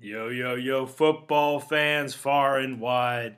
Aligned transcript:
Yo, 0.00 0.28
yo, 0.28 0.56
yo, 0.56 0.86
football 0.86 1.60
fans 1.60 2.14
far 2.14 2.58
and 2.58 2.80
wide. 2.80 3.36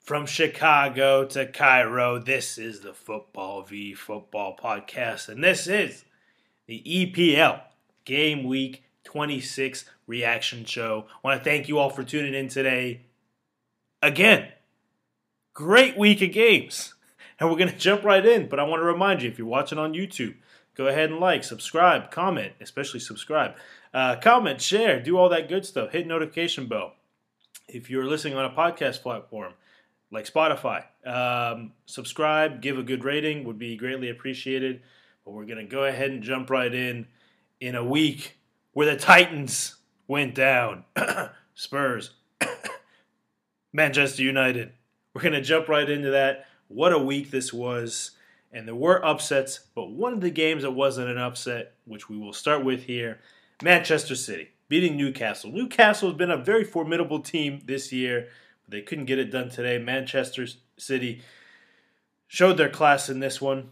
From 0.00 0.26
Chicago 0.26 1.24
to 1.26 1.46
Cairo, 1.46 2.18
this 2.18 2.58
is 2.58 2.80
the 2.80 2.92
Football 2.92 3.62
v 3.62 3.94
Football 3.94 4.56
podcast, 4.60 5.28
and 5.28 5.44
this 5.44 5.68
is 5.68 6.04
the 6.66 6.82
EPL 6.84 7.60
Game 8.04 8.42
Week 8.42 8.82
26 9.04 9.84
reaction 10.08 10.64
show. 10.64 11.06
I 11.08 11.28
want 11.28 11.40
to 11.40 11.48
thank 11.48 11.68
you 11.68 11.78
all 11.78 11.88
for 11.88 12.02
tuning 12.02 12.34
in 12.34 12.48
today. 12.48 13.02
Again, 14.02 14.48
great 15.54 15.96
week 15.96 16.20
of 16.20 16.32
games, 16.32 16.94
and 17.38 17.48
we're 17.48 17.56
going 17.56 17.70
to 17.70 17.78
jump 17.78 18.02
right 18.02 18.26
in. 18.26 18.48
But 18.48 18.58
I 18.58 18.64
want 18.64 18.80
to 18.80 18.86
remind 18.86 19.22
you 19.22 19.30
if 19.30 19.38
you're 19.38 19.46
watching 19.46 19.78
on 19.78 19.94
YouTube, 19.94 20.34
go 20.74 20.88
ahead 20.88 21.10
and 21.10 21.20
like, 21.20 21.44
subscribe, 21.44 22.10
comment, 22.10 22.54
especially 22.60 22.98
subscribe. 22.98 23.54
Uh, 23.94 24.16
comment, 24.16 24.60
share, 24.60 25.02
do 25.02 25.18
all 25.18 25.28
that 25.28 25.48
good 25.48 25.66
stuff. 25.66 25.92
Hit 25.92 26.06
notification 26.06 26.66
bell. 26.66 26.94
If 27.68 27.90
you're 27.90 28.06
listening 28.06 28.36
on 28.36 28.46
a 28.46 28.54
podcast 28.54 29.02
platform 29.02 29.52
like 30.10 30.30
Spotify, 30.30 30.84
um, 31.06 31.72
subscribe, 31.86 32.62
give 32.62 32.78
a 32.78 32.82
good 32.82 33.04
rating 33.04 33.44
would 33.44 33.58
be 33.58 33.76
greatly 33.76 34.08
appreciated. 34.08 34.82
But 35.24 35.32
we're 35.32 35.44
gonna 35.44 35.64
go 35.64 35.84
ahead 35.84 36.10
and 36.10 36.22
jump 36.22 36.48
right 36.48 36.72
in 36.72 37.06
in 37.60 37.74
a 37.74 37.84
week 37.84 38.38
where 38.72 38.86
the 38.86 38.96
Titans 38.96 39.76
went 40.08 40.34
down, 40.34 40.84
Spurs, 41.54 42.12
Manchester 43.72 44.22
United. 44.22 44.72
We're 45.14 45.22
gonna 45.22 45.42
jump 45.42 45.68
right 45.68 45.88
into 45.88 46.10
that. 46.10 46.46
What 46.68 46.92
a 46.92 46.98
week 46.98 47.30
this 47.30 47.52
was. 47.52 48.12
And 48.54 48.68
there 48.68 48.74
were 48.74 49.04
upsets, 49.04 49.60
but 49.74 49.90
one 49.90 50.12
of 50.12 50.20
the 50.20 50.30
games 50.30 50.62
that 50.62 50.72
wasn't 50.72 51.08
an 51.08 51.16
upset, 51.16 51.74
which 51.86 52.10
we 52.10 52.18
will 52.18 52.34
start 52.34 52.64
with 52.64 52.82
here, 52.82 53.20
Manchester 53.62 54.14
City 54.14 54.48
beating 54.68 54.96
Newcastle. 54.96 55.52
Newcastle 55.52 56.08
has 56.08 56.16
been 56.16 56.30
a 56.30 56.36
very 56.36 56.64
formidable 56.64 57.20
team 57.20 57.60
this 57.66 57.92
year, 57.92 58.28
but 58.64 58.72
they 58.72 58.80
couldn't 58.80 59.04
get 59.04 59.18
it 59.18 59.30
done 59.30 59.50
today. 59.50 59.78
Manchester 59.78 60.46
City 60.78 61.20
showed 62.26 62.56
their 62.56 62.70
class 62.70 63.08
in 63.08 63.20
this 63.20 63.40
one. 63.40 63.70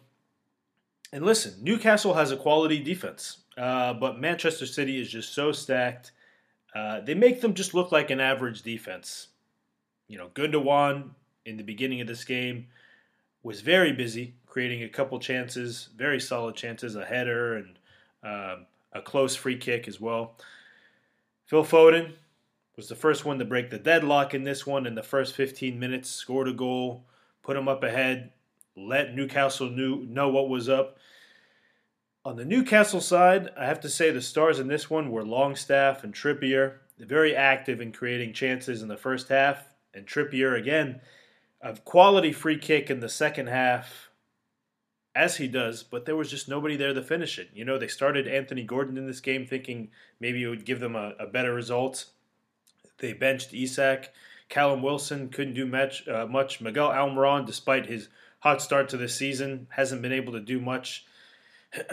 And 1.13 1.25
listen, 1.25 1.55
Newcastle 1.63 2.15
has 2.15 2.31
a 2.31 2.37
quality 2.37 2.83
defense, 2.83 3.39
uh, 3.57 3.95
but 3.95 4.21
Manchester 4.21 4.67
City 4.67 5.01
is 5.01 5.11
just 5.11 5.35
so 5.35 5.53
stacked. 5.53 6.13
Uh, 6.75 7.01
they 7.01 7.15
make 7.15 7.41
them 7.41 7.55
just 7.55 7.73
look 7.75 7.91
like 7.91 8.11
an 8.11 8.21
average 8.21 8.63
defense. 8.63 9.29
You 10.07 10.19
know, 10.19 10.29
Gundogan 10.35 11.11
in 11.47 11.57
the 11.57 11.65
beginning 11.65 12.01
of 12.01 12.07
this 12.07 12.25
game 12.25 12.67
was 13.43 13.63
very 13.63 13.93
busy, 13.93 14.35
creating 14.47 14.83
a 14.83 14.89
couple 14.89 15.19
chances, 15.19 15.89
very 15.97 16.21
solid 16.21 16.55
chances, 16.55 16.95
a 16.95 17.05
header 17.05 17.57
and 17.57 17.79
um, 18.23 18.67
a 18.93 19.01
close 19.01 19.37
free 19.37 19.57
kick 19.57 19.87
as 19.89 20.01
well. 20.01 20.37
Phil 21.47 21.65
Foden 21.65 22.13
was 22.77 22.89
the 22.89 22.95
first 22.95 23.25
one 23.25 23.39
to 23.39 23.45
break 23.45 23.71
the 23.71 23.79
deadlock 23.79 24.35
in 24.35 24.45
this 24.45 24.67
one 24.67 24.87
in 24.87 24.95
the 24.95 25.03
first 25.03 25.35
15 25.35 25.79
minutes, 25.79 26.11
scored 26.11 26.49
a 26.49 26.53
goal, 26.53 27.05
put 27.43 27.55
them 27.55 27.69
up 27.69 27.83
ahead, 27.83 28.33
let 28.77 29.15
Newcastle 29.15 29.69
knew, 29.69 30.05
know 30.07 30.29
what 30.29 30.49
was 30.49 30.69
up. 30.69 30.99
On 32.25 32.37
the 32.37 32.45
Newcastle 32.45 33.01
side, 33.01 33.51
I 33.59 33.67
have 33.67 33.81
to 33.81 33.89
say 33.89 34.11
the 34.11 34.21
stars 34.21 34.59
in 34.59 34.69
this 34.69 34.91
one 34.91 35.11
were 35.11 35.25
Longstaff 35.25 36.05
and 36.05 36.15
Trippier. 36.15 36.75
Very 36.99 37.35
active 37.35 37.81
in 37.81 37.93
creating 37.93 38.35
chances 38.35 38.83
in 38.83 38.89
the 38.89 38.97
first 38.97 39.29
half, 39.29 39.65
and 39.95 40.07
Trippier 40.07 40.59
again, 40.59 41.01
a 41.63 41.75
quality 41.77 42.33
free 42.33 42.59
kick 42.59 42.91
in 42.91 43.01
the 43.01 43.09
second 43.09 43.49
half 43.49 44.10
as 45.15 45.37
he 45.37 45.49
does, 45.49 45.83
but 45.83 46.07
there 46.07 46.17
was 46.17 46.31
just 46.31 46.49
nobody 46.49 46.77
there 46.77 46.95
to 46.95 47.03
finish 47.03 47.39
it. 47.39 47.51
You 47.53 47.65
know, 47.65 47.79
they 47.79 47.89
started 47.89 48.29
Anthony 48.29 48.63
Gordon 48.63 48.97
in 48.97 49.07
this 49.07 49.21
game 49.21 49.47
thinking 49.47 49.91
maybe 50.21 50.43
it 50.43 50.49
would 50.49 50.65
give 50.65 50.81
them 50.81 50.95
a, 50.95 51.15
a 51.19 51.27
better 51.27 51.53
result. 51.53 52.07
They 52.99 53.13
benched 53.13 53.53
Isak. 53.53 54.13
Callum 54.49 54.83
Wilson 54.83 55.29
couldn't 55.29 55.55
do 55.55 55.67
much. 55.67 56.07
Uh, 56.07 56.27
much. 56.27 56.61
Miguel 56.61 56.91
Almiron, 56.91 57.47
despite 57.47 57.87
his 57.87 58.09
hot 58.41 58.63
start 58.63 58.89
to 58.91 58.97
the 58.97 59.09
season, 59.09 59.67
hasn't 59.71 60.03
been 60.03 60.13
able 60.13 60.33
to 60.33 60.41
do 60.41 60.61
much. 60.61 61.07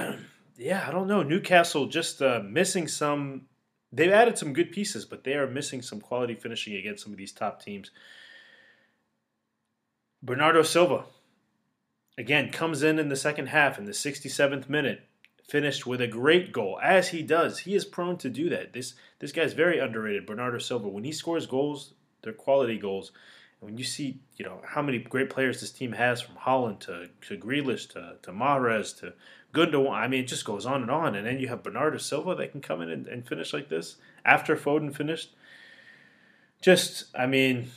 yeah, 0.57 0.85
I 0.87 0.91
don't 0.91 1.07
know. 1.07 1.23
Newcastle 1.23 1.87
just 1.87 2.21
uh, 2.21 2.41
missing 2.43 2.87
some. 2.87 3.43
They've 3.91 4.11
added 4.11 4.37
some 4.37 4.53
good 4.53 4.71
pieces, 4.71 5.05
but 5.05 5.23
they 5.23 5.33
are 5.35 5.47
missing 5.47 5.81
some 5.81 6.01
quality 6.01 6.35
finishing 6.35 6.75
against 6.75 7.03
some 7.03 7.13
of 7.13 7.17
these 7.17 7.31
top 7.31 7.63
teams. 7.63 7.91
Bernardo 10.21 10.63
Silva, 10.63 11.05
again 12.17 12.51
comes 12.51 12.83
in 12.83 12.99
in 12.99 13.09
the 13.09 13.15
second 13.15 13.47
half 13.47 13.77
in 13.77 13.85
the 13.85 13.91
67th 13.91 14.69
minute 14.69 15.03
finished 15.47 15.87
with 15.87 16.01
a 16.01 16.07
great 16.07 16.51
goal. 16.51 16.79
As 16.81 17.09
he 17.09 17.21
does 17.21 17.59
he 17.59 17.75
is 17.75 17.85
prone 17.85 18.17
to 18.17 18.29
do 18.29 18.49
that. 18.49 18.73
This 18.73 18.95
this 19.19 19.31
guy's 19.31 19.53
very 19.53 19.79
underrated 19.79 20.25
bernardo 20.25 20.57
silva. 20.57 20.87
When 20.87 21.03
he 21.03 21.11
scores 21.11 21.45
goals 21.45 21.93
they're 22.21 22.33
quality 22.33 22.77
goals. 22.77 23.11
And 23.59 23.69
when 23.69 23.77
you 23.77 23.83
see 23.83 24.19
you 24.35 24.45
know 24.45 24.61
how 24.65 24.81
many 24.81 24.99
great 24.99 25.29
players 25.29 25.61
this 25.61 25.71
team 25.71 25.93
has 25.93 26.21
from 26.21 26.35
Haaland 26.35 26.79
to 26.81 27.09
to 27.27 27.37
Grealish 27.37 27.89
to 27.89 28.15
to 28.23 28.31
Mahrez 28.31 28.97
to 28.99 29.13
Gundogan 29.53 29.91
I 29.91 30.07
mean 30.07 30.21
it 30.21 30.27
just 30.27 30.45
goes 30.45 30.65
on 30.65 30.81
and 30.81 30.91
on. 30.91 31.15
And 31.15 31.25
then 31.25 31.39
you 31.39 31.47
have 31.47 31.63
Bernardo 31.63 31.97
Silva 31.97 32.35
that 32.35 32.51
can 32.51 32.61
come 32.61 32.81
in 32.81 32.89
and, 32.89 33.07
and 33.07 33.27
finish 33.27 33.53
like 33.53 33.69
this 33.69 33.97
after 34.25 34.57
Foden 34.57 34.93
finished. 34.93 35.33
Just 36.61 37.05
I 37.15 37.27
mean 37.27 37.69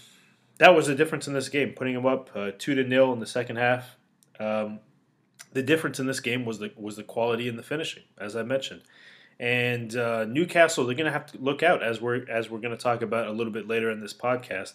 that 0.58 0.74
was 0.74 0.88
the 0.88 0.94
difference 0.94 1.28
in 1.28 1.34
this 1.34 1.48
game 1.48 1.72
putting 1.72 1.94
him 1.94 2.04
up 2.04 2.30
uh, 2.34 2.50
2 2.58 2.74
to 2.74 2.84
nil 2.84 3.12
in 3.12 3.20
the 3.20 3.26
second 3.26 3.56
half 3.56 3.96
um, 4.40 4.80
the 5.52 5.62
difference 5.62 6.00
in 6.00 6.06
this 6.06 6.20
game 6.20 6.44
was 6.44 6.58
the 6.58 6.72
was 6.76 6.96
the 6.96 7.02
quality 7.04 7.48
and 7.48 7.58
the 7.58 7.62
finishing, 7.62 8.04
as 8.18 8.34
I 8.34 8.42
mentioned. 8.42 8.82
And 9.38 9.96
uh, 9.96 10.26
Newcastle, 10.26 10.84
they're 10.84 10.94
going 10.94 11.06
to 11.06 11.12
have 11.12 11.26
to 11.32 11.38
look 11.38 11.62
out 11.62 11.82
as 11.82 12.00
we're 12.00 12.28
as 12.28 12.50
we're 12.50 12.58
going 12.58 12.76
to 12.76 12.82
talk 12.82 13.02
about 13.02 13.26
a 13.26 13.32
little 13.32 13.52
bit 13.52 13.68
later 13.68 13.90
in 13.90 14.00
this 14.00 14.14
podcast. 14.14 14.74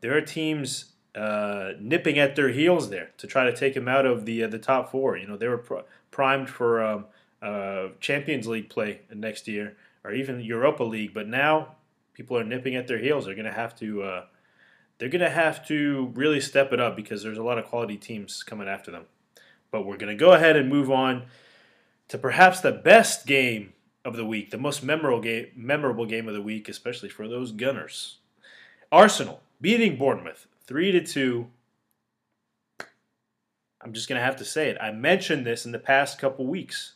There 0.00 0.16
are 0.16 0.20
teams 0.20 0.92
uh, 1.14 1.72
nipping 1.80 2.18
at 2.18 2.36
their 2.36 2.50
heels 2.50 2.90
there 2.90 3.10
to 3.18 3.26
try 3.26 3.44
to 3.44 3.56
take 3.56 3.74
them 3.74 3.88
out 3.88 4.06
of 4.06 4.26
the 4.26 4.44
uh, 4.44 4.48
the 4.48 4.58
top 4.58 4.90
four. 4.90 5.16
You 5.16 5.26
know, 5.26 5.36
they 5.36 5.48
were 5.48 5.58
pr- 5.58 5.86
primed 6.10 6.50
for 6.50 6.82
um, 6.82 7.06
uh, 7.40 7.88
Champions 8.00 8.46
League 8.46 8.68
play 8.68 9.00
next 9.12 9.48
year 9.48 9.76
or 10.04 10.12
even 10.12 10.40
Europa 10.40 10.84
League, 10.84 11.14
but 11.14 11.26
now 11.26 11.76
people 12.12 12.36
are 12.36 12.44
nipping 12.44 12.76
at 12.76 12.86
their 12.86 12.98
heels. 12.98 13.24
They're 13.24 13.34
going 13.34 13.46
to 13.46 13.52
have 13.52 13.74
to 13.76 14.02
uh, 14.02 14.24
they're 14.98 15.08
going 15.08 15.20
to 15.20 15.30
have 15.30 15.66
to 15.68 16.12
really 16.14 16.40
step 16.40 16.72
it 16.72 16.80
up 16.80 16.96
because 16.96 17.22
there's 17.22 17.38
a 17.38 17.42
lot 17.42 17.58
of 17.58 17.66
quality 17.66 17.96
teams 17.96 18.42
coming 18.42 18.68
after 18.68 18.90
them. 18.90 19.04
But 19.70 19.86
we're 19.86 19.96
going 19.96 20.16
to 20.16 20.24
go 20.24 20.32
ahead 20.32 20.56
and 20.56 20.68
move 20.68 20.90
on 20.90 21.24
to 22.08 22.18
perhaps 22.18 22.60
the 22.60 22.72
best 22.72 23.26
game 23.26 23.72
of 24.04 24.16
the 24.16 24.24
week, 24.24 24.50
the 24.50 24.58
most 24.58 24.82
memorable 24.82 25.20
game, 25.20 25.46
memorable 25.56 26.06
game 26.06 26.28
of 26.28 26.34
the 26.34 26.42
week, 26.42 26.68
especially 26.68 27.08
for 27.08 27.26
those 27.26 27.52
Gunners. 27.52 28.18
Arsenal 28.92 29.40
beating 29.60 29.96
Bournemouth 29.96 30.46
3 30.66 30.92
to 30.92 31.00
2. 31.00 31.46
I'm 33.80 33.92
just 33.92 34.08
going 34.08 34.18
to 34.18 34.24
have 34.24 34.36
to 34.36 34.44
say 34.44 34.70
it. 34.70 34.78
I 34.80 34.92
mentioned 34.92 35.44
this 35.44 35.66
in 35.66 35.72
the 35.72 35.78
past 35.78 36.18
couple 36.18 36.46
weeks, 36.46 36.94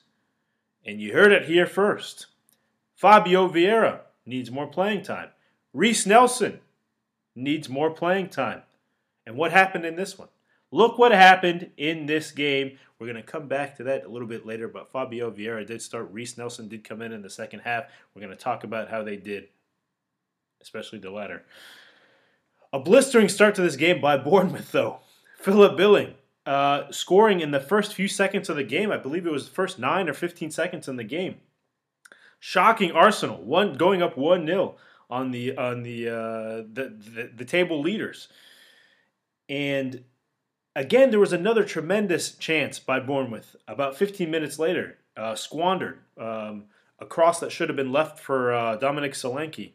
and 0.87 1.00
you 1.00 1.12
heard 1.12 1.32
it 1.32 1.47
here 1.47 1.66
first. 1.66 2.26
Fabio 2.94 3.48
Vieira 3.48 4.00
needs 4.25 4.50
more 4.50 4.66
playing 4.66 5.03
time. 5.03 5.31
Reiss 5.72 6.06
Nelson 6.06 6.60
needs 7.38 7.69
more 7.69 7.91
playing 7.91 8.28
time. 8.28 8.62
And 9.26 9.37
what 9.37 9.53
happened 9.53 9.84
in 9.84 9.97
this 9.97 10.19
one? 10.19 10.28
Look 10.71 10.99
what 10.99 11.12
happened 11.12 11.71
in 11.76 12.06
this 12.06 12.31
game. 12.31 12.78
We're 12.99 13.06
going 13.06 13.16
to 13.16 13.22
come 13.22 13.49
back 13.49 13.76
to 13.76 13.84
that 13.84 14.04
a 14.04 14.09
little 14.09 14.28
bit 14.28 14.44
later, 14.44 14.69
but 14.69 14.91
Fabio 14.91 15.31
Vieira 15.31 15.66
did 15.66 15.81
start. 15.81 16.10
Reiss 16.12 16.37
Nelson 16.37 16.69
did 16.69 16.84
come 16.84 17.00
in 17.00 17.12
in 17.12 17.22
the 17.22 17.31
second 17.31 17.60
half. 17.60 17.84
We're 18.15 18.22
going 18.22 18.37
to 18.37 18.43
talk 18.43 18.65
about 18.65 18.91
how 18.91 19.03
they 19.03 19.16
did, 19.16 19.49
especially 20.60 20.99
the 20.99 21.10
latter. 21.10 21.44
A 22.72 22.78
blistering 22.78 23.28
start 23.28 23.55
to 23.55 23.62
this 23.62 23.76
game 23.76 24.00
by 24.00 24.19
Bournemouth, 24.19 24.72
though. 24.72 24.99
Philip 25.38 25.76
Billing 25.76 26.15
uh, 26.49 26.91
scoring 26.91 27.41
in 27.41 27.50
the 27.50 27.60
first 27.60 27.94
few 27.94 28.09
seconds 28.09 28.49
of 28.49 28.56
the 28.56 28.65
game. 28.65 28.91
I 28.91 28.97
believe 28.97 29.26
it 29.26 29.32
was 29.32 29.47
the 29.49 29.55
first 29.55 29.78
9 29.78 30.09
or 30.09 30.15
15 30.15 30.50
seconds 30.50 30.88
in 30.88 30.97
the 30.97 31.05
game. 31.05 31.37
Shocking 32.41 32.93
Arsenal, 32.93 33.43
one 33.43 33.75
going 33.75 34.02
up 34.02 34.17
1 34.17 34.46
0 34.46 34.76
on 35.10 35.31
the 35.31 35.56
on 35.56 35.82
the, 35.82 36.08
uh, 36.08 36.56
the, 36.72 36.94
the 36.96 37.31
the 37.37 37.44
table 37.44 37.81
leaders. 37.81 38.28
And 39.49 40.05
again, 40.76 41.10
there 41.10 41.20
was 41.20 41.32
another 41.32 41.64
tremendous 41.64 42.32
chance 42.32 42.78
by 42.78 43.00
Bournemouth 43.00 43.56
about 43.66 43.96
15 43.96 44.31
minutes 44.31 44.58
later, 44.58 44.99
uh, 45.16 45.34
squandered 45.34 46.00
um, 46.19 46.64
a 46.99 47.06
cross 47.06 47.40
that 47.40 47.52
should 47.52 47.69
have 47.69 47.76
been 47.76 47.93
left 47.93 48.19
for 48.19 48.52
uh, 48.52 48.76
Dominic 48.76 49.12
Solanke. 49.12 49.72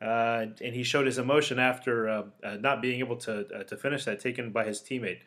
Uh, 0.00 0.46
and 0.60 0.74
he 0.74 0.82
showed 0.82 1.06
his 1.06 1.18
emotion 1.18 1.60
after 1.60 2.08
uh, 2.08 2.22
uh, 2.42 2.56
not 2.56 2.82
being 2.82 2.98
able 2.98 3.16
to 3.16 3.46
uh, 3.56 3.62
to 3.62 3.76
finish 3.76 4.04
that, 4.04 4.18
taken 4.18 4.50
by 4.50 4.64
his 4.64 4.80
teammate. 4.80 5.20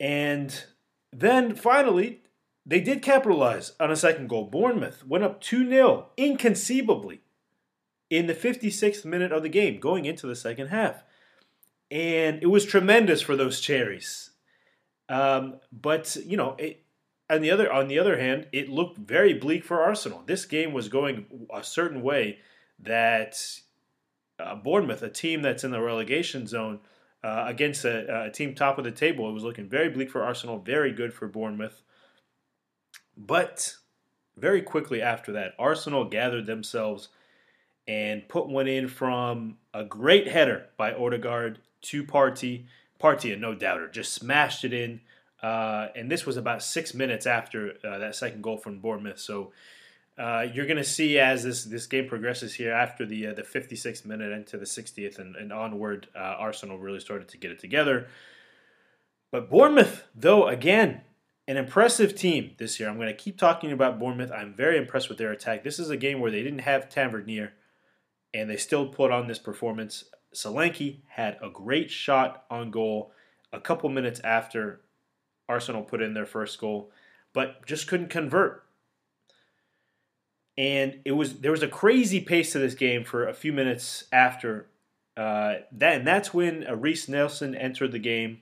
And 0.00 0.64
then 1.12 1.54
finally, 1.54 2.22
they 2.66 2.80
did 2.80 3.00
capitalize 3.00 3.74
on 3.78 3.92
a 3.92 3.96
second 3.96 4.28
goal. 4.28 4.46
Bournemouth 4.46 5.06
went 5.06 5.22
up 5.22 5.40
2 5.40 5.68
0, 5.68 6.08
inconceivably 6.16 7.20
in 8.10 8.26
the 8.26 8.34
56th 8.34 9.04
minute 9.04 9.32
of 9.32 9.42
the 9.42 9.48
game, 9.48 9.80
going 9.80 10.04
into 10.04 10.26
the 10.26 10.34
second 10.34 10.66
half. 10.66 11.04
And 11.90 12.42
it 12.42 12.46
was 12.46 12.64
tremendous 12.64 13.22
for 13.22 13.36
those 13.36 13.60
cherries. 13.60 14.30
Um, 15.08 15.60
but 15.72 16.16
you 16.24 16.36
know, 16.36 16.54
it, 16.58 16.84
on 17.28 17.40
the 17.40 17.50
other 17.50 17.72
on 17.72 17.88
the 17.88 17.98
other 17.98 18.18
hand, 18.18 18.46
it 18.52 18.68
looked 18.68 18.98
very 18.98 19.34
bleak 19.34 19.64
for 19.64 19.82
Arsenal. 19.82 20.22
This 20.26 20.44
game 20.44 20.72
was 20.72 20.88
going 20.88 21.26
a 21.52 21.64
certain 21.64 22.02
way 22.02 22.38
that 22.78 23.36
uh, 24.38 24.54
Bournemouth, 24.56 25.02
a 25.02 25.08
team 25.08 25.42
that's 25.42 25.64
in 25.64 25.70
the 25.70 25.80
relegation 25.80 26.46
zone, 26.46 26.80
uh, 27.22 27.44
against 27.46 27.84
a, 27.84 28.24
a, 28.24 28.30
team 28.30 28.54
top 28.54 28.78
of 28.78 28.84
the 28.84 28.90
table, 28.90 29.28
it 29.28 29.32
was 29.32 29.42
looking 29.42 29.68
very 29.68 29.90
bleak 29.90 30.10
for 30.10 30.22
Arsenal, 30.22 30.58
very 30.58 30.92
good 30.92 31.12
for 31.12 31.28
Bournemouth. 31.28 31.82
But 33.16 33.74
very 34.36 34.62
quickly 34.62 35.02
after 35.02 35.32
that, 35.32 35.52
Arsenal 35.58 36.06
gathered 36.06 36.46
themselves 36.46 37.08
and 37.88 38.28
put 38.28 38.48
one 38.48 38.68
in 38.68 38.88
from 38.88 39.56
a 39.74 39.84
great 39.84 40.28
header 40.28 40.66
by 40.76 40.92
Odegaard 40.92 41.58
to 41.82 42.04
Partey. 42.04 42.64
Partey, 43.00 43.38
no 43.38 43.54
doubter, 43.54 43.88
just 43.88 44.12
smashed 44.12 44.64
it 44.64 44.72
in. 44.72 45.00
Uh, 45.42 45.88
and 45.96 46.10
this 46.10 46.26
was 46.26 46.36
about 46.36 46.62
six 46.62 46.92
minutes 46.92 47.26
after 47.26 47.74
uh, 47.82 47.98
that 47.98 48.14
second 48.14 48.42
goal 48.42 48.58
from 48.58 48.78
Bournemouth. 48.78 49.18
So 49.18 49.52
uh, 50.18 50.46
you're 50.52 50.66
going 50.66 50.76
to 50.76 50.84
see 50.84 51.18
as 51.18 51.42
this, 51.42 51.64
this 51.64 51.86
game 51.86 52.06
progresses 52.06 52.54
here 52.54 52.72
after 52.72 53.06
the 53.06 53.28
uh, 53.28 53.34
the 53.34 53.42
56th 53.42 54.04
minute 54.04 54.32
into 54.32 54.58
the 54.58 54.66
60th 54.66 55.18
and, 55.18 55.34
and 55.34 55.50
onward, 55.52 56.08
uh, 56.14 56.18
Arsenal 56.38 56.78
really 56.78 57.00
started 57.00 57.28
to 57.28 57.38
get 57.38 57.50
it 57.50 57.58
together. 57.58 58.06
But 59.30 59.48
Bournemouth, 59.48 60.04
though, 60.14 60.46
again, 60.48 61.02
an 61.48 61.56
impressive 61.56 62.14
team 62.14 62.52
this 62.58 62.78
year. 62.78 62.88
I'm 62.88 62.96
going 62.96 63.08
to 63.08 63.14
keep 63.14 63.38
talking 63.38 63.72
about 63.72 63.98
Bournemouth. 63.98 64.30
I'm 64.30 64.54
very 64.54 64.76
impressed 64.76 65.08
with 65.08 65.18
their 65.18 65.32
attack. 65.32 65.64
This 65.64 65.78
is 65.78 65.90
a 65.90 65.96
game 65.96 66.20
where 66.20 66.30
they 66.30 66.42
didn't 66.42 66.60
have 66.60 66.88
Tavernier, 66.88 67.52
and 68.32 68.48
they 68.48 68.56
still 68.56 68.86
put 68.86 69.10
on 69.10 69.26
this 69.26 69.38
performance. 69.38 70.04
Solanke 70.34 71.00
had 71.08 71.38
a 71.42 71.50
great 71.50 71.90
shot 71.90 72.44
on 72.50 72.70
goal 72.70 73.12
a 73.52 73.60
couple 73.60 73.88
minutes 73.88 74.20
after 74.20 74.80
Arsenal 75.48 75.82
put 75.82 76.00
in 76.00 76.14
their 76.14 76.26
first 76.26 76.60
goal, 76.60 76.92
but 77.32 77.66
just 77.66 77.88
couldn't 77.88 78.10
convert. 78.10 78.64
And 80.56 81.00
it 81.04 81.12
was 81.12 81.40
there 81.40 81.50
was 81.50 81.62
a 81.62 81.68
crazy 81.68 82.20
pace 82.20 82.52
to 82.52 82.58
this 82.58 82.74
game 82.74 83.04
for 83.04 83.26
a 83.26 83.34
few 83.34 83.52
minutes 83.52 84.04
after 84.12 84.66
uh, 85.16 85.56
that, 85.72 85.98
and 85.98 86.06
that's 86.06 86.32
when 86.32 86.66
Reiss 86.80 87.08
Nelson 87.08 87.54
entered 87.54 87.92
the 87.92 87.98
game 87.98 88.40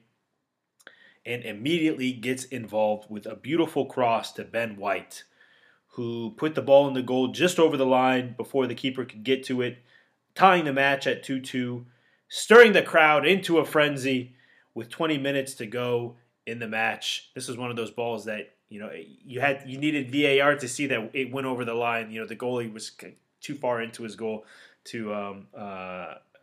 and 1.25 1.44
immediately 1.44 2.12
gets 2.12 2.44
involved 2.44 3.11
with 3.11 3.26
a 3.26 3.37
beautiful 3.37 3.84
cross 3.84 4.32
to 4.32 4.44
Ben 4.44 4.76
White, 4.76 5.25
who 5.98 6.30
put 6.36 6.54
the 6.54 6.62
ball 6.62 6.86
in 6.86 6.94
the 6.94 7.02
goal 7.02 7.26
just 7.26 7.58
over 7.58 7.76
the 7.76 7.84
line 7.84 8.32
before 8.36 8.68
the 8.68 8.74
keeper 8.74 9.04
could 9.04 9.24
get 9.24 9.42
to 9.42 9.60
it, 9.60 9.78
tying 10.36 10.64
the 10.64 10.72
match 10.72 11.08
at 11.08 11.24
2 11.24 11.40
2, 11.40 11.84
stirring 12.28 12.72
the 12.72 12.82
crowd 12.82 13.26
into 13.26 13.58
a 13.58 13.64
frenzy 13.64 14.36
with 14.74 14.88
20 14.88 15.18
minutes 15.18 15.54
to 15.54 15.66
go 15.66 16.14
in 16.46 16.60
the 16.60 16.68
match. 16.68 17.30
This 17.34 17.48
was 17.48 17.56
one 17.56 17.70
of 17.70 17.74
those 17.74 17.90
balls 17.90 18.26
that 18.26 18.54
you 18.68 18.78
know 18.78 18.92
you 18.94 19.40
had 19.40 19.64
you 19.66 19.76
needed 19.76 20.12
VAR 20.12 20.54
to 20.54 20.68
see 20.68 20.86
that 20.86 21.10
it 21.14 21.32
went 21.32 21.48
over 21.48 21.64
the 21.64 21.74
line. 21.74 22.12
You 22.12 22.20
know 22.20 22.28
the 22.28 22.36
goalie 22.36 22.72
was 22.72 22.92
too 23.40 23.56
far 23.56 23.82
into 23.82 24.04
his 24.04 24.14
goal 24.14 24.44
to 24.84 25.12
um, 25.12 25.48
uh, 25.52 25.58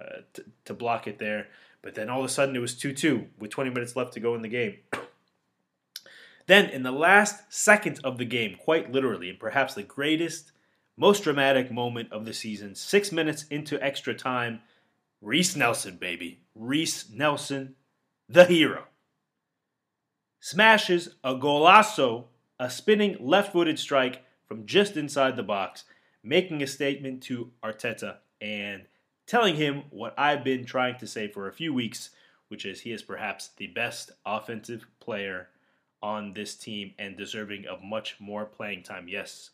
uh, 0.01 0.41
to, 0.65 0.73
block 0.73 1.07
it 1.07 1.17
there. 1.17 1.47
But 1.81 1.95
then 1.95 2.09
all 2.09 2.19
of 2.19 2.25
a 2.25 2.29
sudden 2.29 2.57
it 2.57 2.59
was 2.59 2.75
two 2.75 2.91
two 2.91 3.27
with 3.39 3.51
20 3.51 3.69
minutes 3.69 3.95
left 3.95 4.11
to 4.15 4.19
go 4.19 4.35
in 4.35 4.41
the 4.41 4.49
game. 4.49 4.79
Then 6.47 6.69
in 6.69 6.83
the 6.83 6.91
last 6.91 7.51
second 7.51 7.99
of 8.03 8.17
the 8.17 8.25
game, 8.25 8.55
quite 8.59 8.91
literally, 8.91 9.29
and 9.29 9.39
perhaps 9.39 9.73
the 9.73 9.83
greatest, 9.83 10.51
most 10.95 11.23
dramatic 11.23 11.71
moment 11.71 12.11
of 12.11 12.25
the 12.25 12.33
season, 12.33 12.75
six 12.75 13.11
minutes 13.11 13.45
into 13.49 13.83
extra 13.83 14.13
time, 14.13 14.61
Reiss 15.21 15.55
Nelson, 15.55 15.97
baby, 15.97 16.41
Reiss 16.53 17.09
Nelson, 17.09 17.75
the 18.29 18.45
hero 18.45 18.85
smashes 20.45 21.09
a 21.23 21.33
golazo, 21.33 22.25
a 22.59 22.69
spinning 22.69 23.17
left 23.19 23.51
footed 23.51 23.79
strike 23.79 24.21
from 24.45 24.63
just 24.67 24.95
inside 24.95 25.35
the 25.35 25.41
box, 25.41 25.85
making 26.23 26.61
a 26.61 26.67
statement 26.67 27.23
to 27.23 27.51
Arteta 27.63 28.17
and 28.39 28.83
telling 29.25 29.55
him 29.55 29.85
what 29.89 30.13
I've 30.19 30.43
been 30.43 30.63
trying 30.63 30.99
to 30.99 31.07
say 31.07 31.27
for 31.27 31.47
a 31.47 31.51
few 31.51 31.73
weeks, 31.73 32.11
which 32.49 32.63
is 32.63 32.81
he 32.81 32.91
is 32.91 33.01
perhaps 33.01 33.49
the 33.57 33.65
best 33.65 34.11
offensive 34.23 34.85
player 34.99 35.47
on 36.05 36.33
this 36.33 36.53
team 36.55 36.93
and 36.99 37.17
deserving 37.17 37.65
of 37.65 37.81
much 37.81 38.17
more 38.19 38.45
playing 38.45 38.83
time. 38.83 39.07
Yes, 39.07 39.49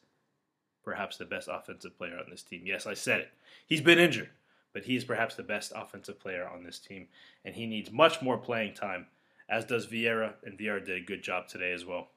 perhaps 0.83 1.15
the 1.15 1.24
best 1.24 1.48
offensive 1.50 1.98
player 1.98 2.19
on 2.19 2.30
this 2.30 2.44
team. 2.44 2.63
Yes, 2.65 2.86
I 2.86 2.94
said 2.94 3.21
it. 3.21 3.30
He's 3.65 3.80
been 3.80 3.98
injured, 3.98 4.31
but 4.74 4.83
he 4.83 4.98
is 4.98 5.06
perhaps 5.06 5.36
the 5.36 5.44
best 5.44 5.71
offensive 5.74 6.19
player 6.19 6.45
on 6.45 6.65
this 6.65 6.77
team, 6.77 7.07
and 7.45 7.56
he 7.56 7.65
needs 7.65 7.89
much 7.89 8.21
more 8.21 8.38
playing 8.38 8.74
time 8.74 9.07
as 9.48 9.63
does 9.63 9.88
Vieira, 9.88 10.33
and 10.44 10.59
Vieira 10.59 10.83
did 10.83 10.98
a 10.98 11.06
good 11.06 11.24
job 11.24 11.48
today 11.48 11.71
as 11.71 11.86
well. 11.86 12.09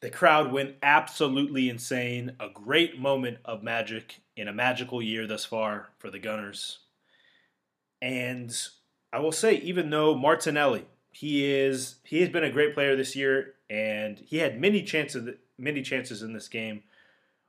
The 0.00 0.10
crowd 0.10 0.52
went 0.52 0.74
absolutely 0.82 1.68
insane. 1.68 2.32
A 2.40 2.48
great 2.48 2.98
moment 2.98 3.38
of 3.44 3.62
magic 3.62 4.20
in 4.36 4.48
a 4.48 4.52
magical 4.52 5.00
year 5.00 5.28
thus 5.28 5.44
far 5.44 5.90
for 5.98 6.10
the 6.10 6.18
Gunners. 6.18 6.80
And 8.02 8.52
I 9.12 9.20
will 9.20 9.32
say, 9.32 9.54
even 9.54 9.90
though 9.90 10.16
Martinelli, 10.16 10.86
he 11.14 11.44
is 11.44 11.96
he 12.04 12.20
has 12.20 12.28
been 12.28 12.44
a 12.44 12.50
great 12.50 12.74
player 12.74 12.96
this 12.96 13.14
year, 13.14 13.54
and 13.70 14.18
he 14.18 14.38
had 14.38 14.60
many 14.60 14.82
chances 14.82 15.36
many 15.56 15.82
chances 15.82 16.22
in 16.22 16.32
this 16.32 16.48
game. 16.48 16.82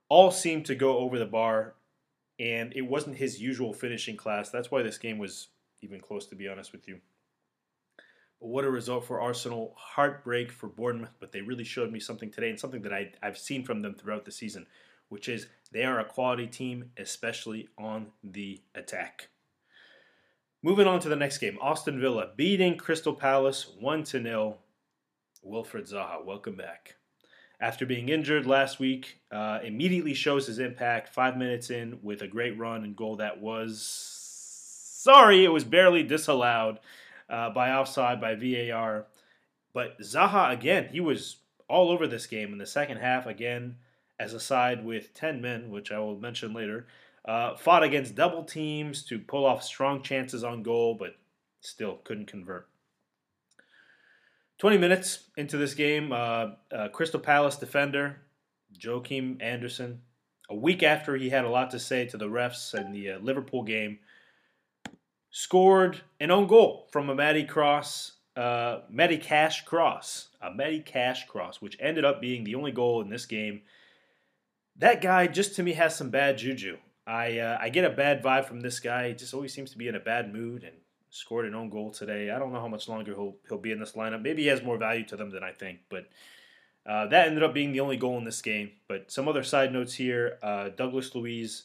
All 0.07 0.29
seemed 0.29 0.65
to 0.67 0.75
go 0.75 0.99
over 0.99 1.17
the 1.17 1.25
bar, 1.25 1.73
and 2.39 2.71
it 2.75 2.83
wasn't 2.83 3.17
his 3.17 3.41
usual 3.41 3.73
finishing 3.73 4.17
class. 4.17 4.49
That's 4.51 4.69
why 4.69 4.83
this 4.83 4.99
game 4.99 5.17
was 5.17 5.47
even 5.81 5.99
close, 5.99 6.27
to 6.27 6.35
be 6.35 6.47
honest 6.47 6.71
with 6.71 6.87
you. 6.87 6.99
But 8.39 8.49
what 8.49 8.65
a 8.65 8.69
result 8.69 9.05
for 9.05 9.19
Arsenal. 9.19 9.73
Heartbreak 9.75 10.51
for 10.51 10.67
Bournemouth, 10.67 11.15
but 11.19 11.31
they 11.31 11.41
really 11.41 11.63
showed 11.63 11.91
me 11.91 11.99
something 11.99 12.29
today 12.29 12.51
and 12.51 12.59
something 12.59 12.83
that 12.83 12.93
I, 12.93 13.13
I've 13.23 13.37
seen 13.37 13.65
from 13.65 13.81
them 13.81 13.95
throughout 13.95 14.25
the 14.25 14.31
season, 14.31 14.67
which 15.09 15.27
is 15.27 15.47
they 15.71 15.83
are 15.83 15.99
a 15.99 16.05
quality 16.05 16.45
team, 16.45 16.91
especially 16.97 17.67
on 17.79 18.07
the 18.23 18.61
attack. 18.75 19.29
Moving 20.65 20.87
on 20.87 20.99
to 21.01 21.09
the 21.09 21.15
next 21.15 21.37
game, 21.37 21.59
Aston 21.61 22.01
Villa 22.01 22.31
beating 22.35 22.75
Crystal 22.75 23.13
Palace 23.13 23.67
1 23.79 24.03
to 24.05 24.23
0. 24.23 24.57
Wilfried 25.45 25.93
Zaha, 25.93 26.25
welcome 26.25 26.55
back. 26.55 26.95
After 27.61 27.85
being 27.85 28.09
injured 28.09 28.47
last 28.47 28.79
week, 28.79 29.19
uh, 29.31 29.59
immediately 29.63 30.15
shows 30.15 30.47
his 30.47 30.57
impact 30.57 31.13
five 31.13 31.37
minutes 31.37 31.69
in 31.69 31.99
with 32.01 32.23
a 32.23 32.27
great 32.27 32.57
run 32.57 32.83
and 32.83 32.95
goal 32.95 33.17
that 33.17 33.39
was. 33.39 33.79
Sorry, 33.83 35.45
it 35.45 35.49
was 35.49 35.63
barely 35.63 36.01
disallowed 36.01 36.79
uh, 37.29 37.51
by 37.51 37.69
offside 37.71 38.19
by 38.19 38.33
VAR. 38.33 39.05
But 39.71 39.99
Zaha 39.99 40.51
again, 40.51 40.89
he 40.91 40.99
was 40.99 41.35
all 41.69 41.91
over 41.91 42.07
this 42.07 42.25
game 42.25 42.51
in 42.51 42.57
the 42.57 42.65
second 42.65 42.97
half 42.97 43.27
again 43.27 43.75
as 44.19 44.33
a 44.33 44.39
side 44.39 44.83
with 44.83 45.13
10 45.13 45.41
men, 45.41 45.69
which 45.69 45.91
I 45.91 45.99
will 45.99 46.17
mention 46.17 46.53
later. 46.55 46.87
Uh, 47.27 47.55
fought 47.55 47.83
against 47.83 48.13
double 48.13 48.43
teams 48.43 49.03
to 49.03 49.17
pull 49.17 49.45
off 49.45 49.63
strong 49.63 50.03
chances 50.03 50.43
on 50.43 50.61
goal, 50.61 50.93
but 50.93 51.15
still 51.61 51.99
couldn't 52.03 52.27
convert. 52.27 52.67
20 54.59 54.77
minutes 54.77 55.25
into 55.35 55.57
this 55.57 55.73
game, 55.73 56.11
uh, 56.11 56.51
uh, 56.71 56.87
Crystal 56.89 57.19
Palace 57.19 57.57
defender 57.57 58.17
Joachim 58.79 59.37
Andersen, 59.41 60.01
a 60.49 60.55
week 60.55 60.83
after 60.83 61.15
he 61.15 61.29
had 61.29 61.45
a 61.45 61.49
lot 61.49 61.71
to 61.71 61.79
say 61.79 62.05
to 62.05 62.17
the 62.17 62.27
refs 62.27 62.73
in 62.73 62.91
the 62.91 63.11
uh, 63.11 63.19
Liverpool 63.19 63.63
game, 63.63 63.99
scored 65.31 66.01
an 66.19 66.31
own 66.31 66.47
goal 66.47 66.87
from 66.91 67.09
a 67.09 67.15
Matty 67.15 67.43
Cross, 67.43 68.13
uh, 68.35 68.79
Cash 69.21 69.65
cross, 69.65 70.29
a 70.41 70.53
Matty 70.53 70.81
Cash 70.81 71.27
cross, 71.27 71.61
which 71.61 71.77
ended 71.79 72.05
up 72.05 72.21
being 72.21 72.43
the 72.43 72.55
only 72.55 72.71
goal 72.71 73.01
in 73.01 73.09
this 73.09 73.25
game. 73.25 73.61
That 74.77 75.01
guy 75.01 75.27
just 75.27 75.55
to 75.55 75.63
me 75.63 75.73
has 75.73 75.95
some 75.95 76.09
bad 76.09 76.37
juju. 76.37 76.77
I 77.07 77.39
uh, 77.39 77.57
I 77.61 77.69
get 77.69 77.85
a 77.85 77.89
bad 77.89 78.23
vibe 78.23 78.45
from 78.45 78.61
this 78.61 78.79
guy. 78.79 79.09
He 79.09 79.13
just 79.13 79.33
always 79.33 79.53
seems 79.53 79.71
to 79.71 79.77
be 79.77 79.87
in 79.87 79.95
a 79.95 79.99
bad 79.99 80.33
mood 80.33 80.63
and 80.63 80.75
scored 81.09 81.45
an 81.45 81.55
own 81.55 81.69
goal 81.69 81.91
today. 81.91 82.31
I 82.31 82.39
don't 82.39 82.51
know 82.51 82.59
how 82.59 82.67
much 82.67 82.87
longer 82.89 83.13
he'll 83.13 83.35
he'll 83.47 83.57
be 83.57 83.71
in 83.71 83.79
this 83.79 83.93
lineup. 83.93 84.21
Maybe 84.21 84.43
he 84.43 84.47
has 84.49 84.63
more 84.63 84.77
value 84.77 85.05
to 85.05 85.15
them 85.15 85.31
than 85.31 85.43
I 85.43 85.51
think, 85.51 85.79
but. 85.89 86.07
Uh, 86.87 87.07
that 87.07 87.25
ended 87.25 87.41
up 87.41 87.51
being 87.51 87.71
the 87.71 87.79
only 87.79 87.97
goal 87.97 88.15
in 88.15 88.25
this 88.25 88.43
game. 88.43 88.69
But 88.87 89.11
some 89.11 89.27
other 89.27 89.41
side 89.41 89.73
notes 89.73 89.95
here: 89.95 90.37
uh, 90.43 90.69
Douglas 90.69 91.15
Luiz 91.15 91.63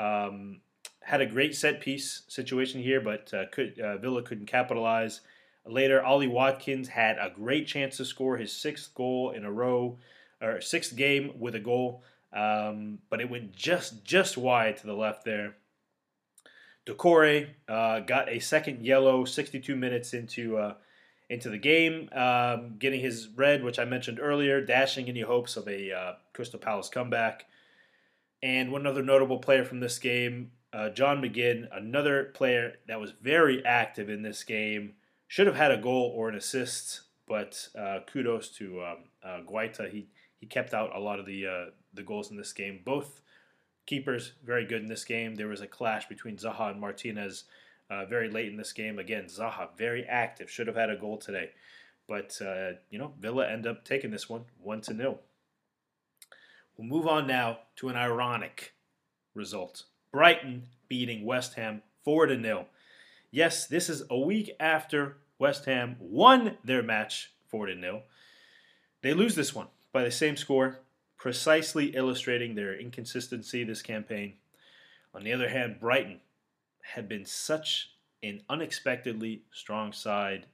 um, 0.00 0.62
had 1.00 1.20
a 1.20 1.26
great 1.26 1.54
set 1.54 1.80
piece 1.80 2.22
situation 2.28 2.82
here, 2.82 3.00
but 3.00 3.32
uh, 3.32 3.46
could, 3.52 3.78
uh, 3.78 3.98
Villa 3.98 4.22
couldn't 4.22 4.46
capitalize. 4.46 5.20
Later, 5.64 6.02
Ollie 6.02 6.26
Watkins 6.26 6.88
had 6.88 7.18
a 7.18 7.30
great 7.34 7.66
chance 7.66 7.98
to 7.98 8.04
score 8.04 8.36
his 8.36 8.52
sixth 8.52 8.94
goal 8.94 9.30
in 9.30 9.44
a 9.44 9.52
row, 9.52 9.98
or 10.40 10.60
sixth 10.60 10.96
game 10.96 11.32
with 11.38 11.54
a 11.54 11.60
goal, 11.60 12.02
um, 12.32 12.98
but 13.10 13.20
it 13.20 13.30
went 13.30 13.54
just 13.54 14.04
just 14.04 14.36
wide 14.36 14.76
to 14.78 14.86
the 14.86 14.94
left 14.94 15.24
there. 15.24 15.56
Doucouré 16.86 17.48
uh, 17.68 18.00
got 18.00 18.30
a 18.30 18.38
second 18.38 18.82
yellow 18.82 19.24
62 19.24 19.76
minutes 19.76 20.14
into 20.14 20.56
uh, 20.56 20.74
into 21.28 21.50
the 21.50 21.58
game, 21.58 22.08
um, 22.12 22.76
getting 22.78 23.00
his 23.00 23.28
red, 23.36 23.62
which 23.62 23.78
I 23.78 23.84
mentioned 23.84 24.18
earlier, 24.20 24.64
dashing 24.64 25.08
any 25.08 25.20
hopes 25.20 25.56
of 25.56 25.68
a 25.68 25.92
uh, 25.92 26.12
Crystal 26.32 26.58
Palace 26.58 26.88
comeback. 26.88 27.44
And 28.42 28.72
one 28.72 28.86
other 28.86 29.02
notable 29.02 29.38
player 29.38 29.64
from 29.64 29.80
this 29.80 29.98
game, 29.98 30.52
uh, 30.72 30.90
John 30.90 31.20
McGinn, 31.20 31.68
another 31.72 32.24
player 32.24 32.74
that 32.86 33.00
was 33.00 33.12
very 33.20 33.64
active 33.66 34.08
in 34.08 34.22
this 34.22 34.44
game, 34.44 34.94
should 35.26 35.46
have 35.46 35.56
had 35.56 35.72
a 35.72 35.76
goal 35.76 36.12
or 36.16 36.30
an 36.30 36.36
assist, 36.36 37.02
but 37.26 37.68
uh, 37.78 37.98
kudos 38.10 38.48
to 38.56 38.82
um, 38.82 38.96
uh, 39.22 39.40
Guaita. 39.46 39.90
He 39.90 40.08
he 40.38 40.46
kept 40.46 40.72
out 40.72 40.94
a 40.94 41.00
lot 41.00 41.18
of 41.18 41.26
the 41.26 41.46
the 41.98 42.02
goals 42.02 42.30
in 42.30 42.36
this 42.36 42.52
game. 42.52 42.80
Both 42.84 43.20
Keepers 43.86 44.32
very 44.44 44.64
good 44.64 44.82
in 44.82 44.88
this 44.88 45.04
game. 45.04 45.34
There 45.34 45.48
was 45.48 45.60
a 45.60 45.66
clash 45.66 46.08
between 46.08 46.36
Zaha 46.36 46.70
and 46.70 46.80
Martinez 46.80 47.44
uh, 47.90 48.04
very 48.04 48.30
late 48.30 48.48
in 48.48 48.56
this 48.56 48.72
game. 48.72 48.98
Again, 48.98 49.24
Zaha 49.24 49.68
very 49.76 50.04
active. 50.04 50.50
Should 50.50 50.66
have 50.66 50.76
had 50.76 50.90
a 50.90 50.96
goal 50.96 51.16
today, 51.16 51.50
but 52.06 52.38
uh, 52.40 52.72
you 52.90 52.98
know 52.98 53.12
Villa 53.18 53.48
end 53.48 53.66
up 53.66 53.84
taking 53.84 54.10
this 54.10 54.28
one 54.28 54.44
one 54.62 54.80
to 54.82 54.92
nil. 54.94 55.20
We'll 56.76 56.86
move 56.86 57.06
on 57.06 57.26
now 57.26 57.60
to 57.76 57.88
an 57.88 57.96
ironic 57.96 58.74
result. 59.34 59.84
Brighton 60.12 60.68
beating 60.88 61.24
West 61.24 61.54
Ham 61.54 61.82
4 62.04 62.26
to 62.26 62.36
nil. 62.36 62.66
Yes, 63.30 63.66
this 63.66 63.88
is 63.88 64.04
a 64.08 64.18
week 64.18 64.50
after 64.60 65.16
West 65.38 65.64
Ham 65.64 65.96
won 65.98 66.56
their 66.64 66.82
match 66.82 67.32
4 67.48 67.66
to 67.66 67.74
nil. 67.74 68.02
They 69.02 69.14
lose 69.14 69.34
this 69.34 69.54
one 69.54 69.68
by 69.92 70.04
the 70.04 70.10
same 70.10 70.36
score, 70.36 70.80
precisely 71.18 71.86
illustrating 71.86 72.54
their 72.54 72.78
inconsistency 72.78 73.64
this 73.64 73.82
campaign. 73.82 74.34
On 75.12 75.24
the 75.24 75.32
other 75.32 75.48
hand, 75.48 75.80
Brighton 75.80 76.20
had 76.94 77.08
been 77.08 77.26
such 77.26 77.90
an 78.22 78.42
unexpectedly 78.48 79.42
strong 79.52 79.92
side 79.92 80.46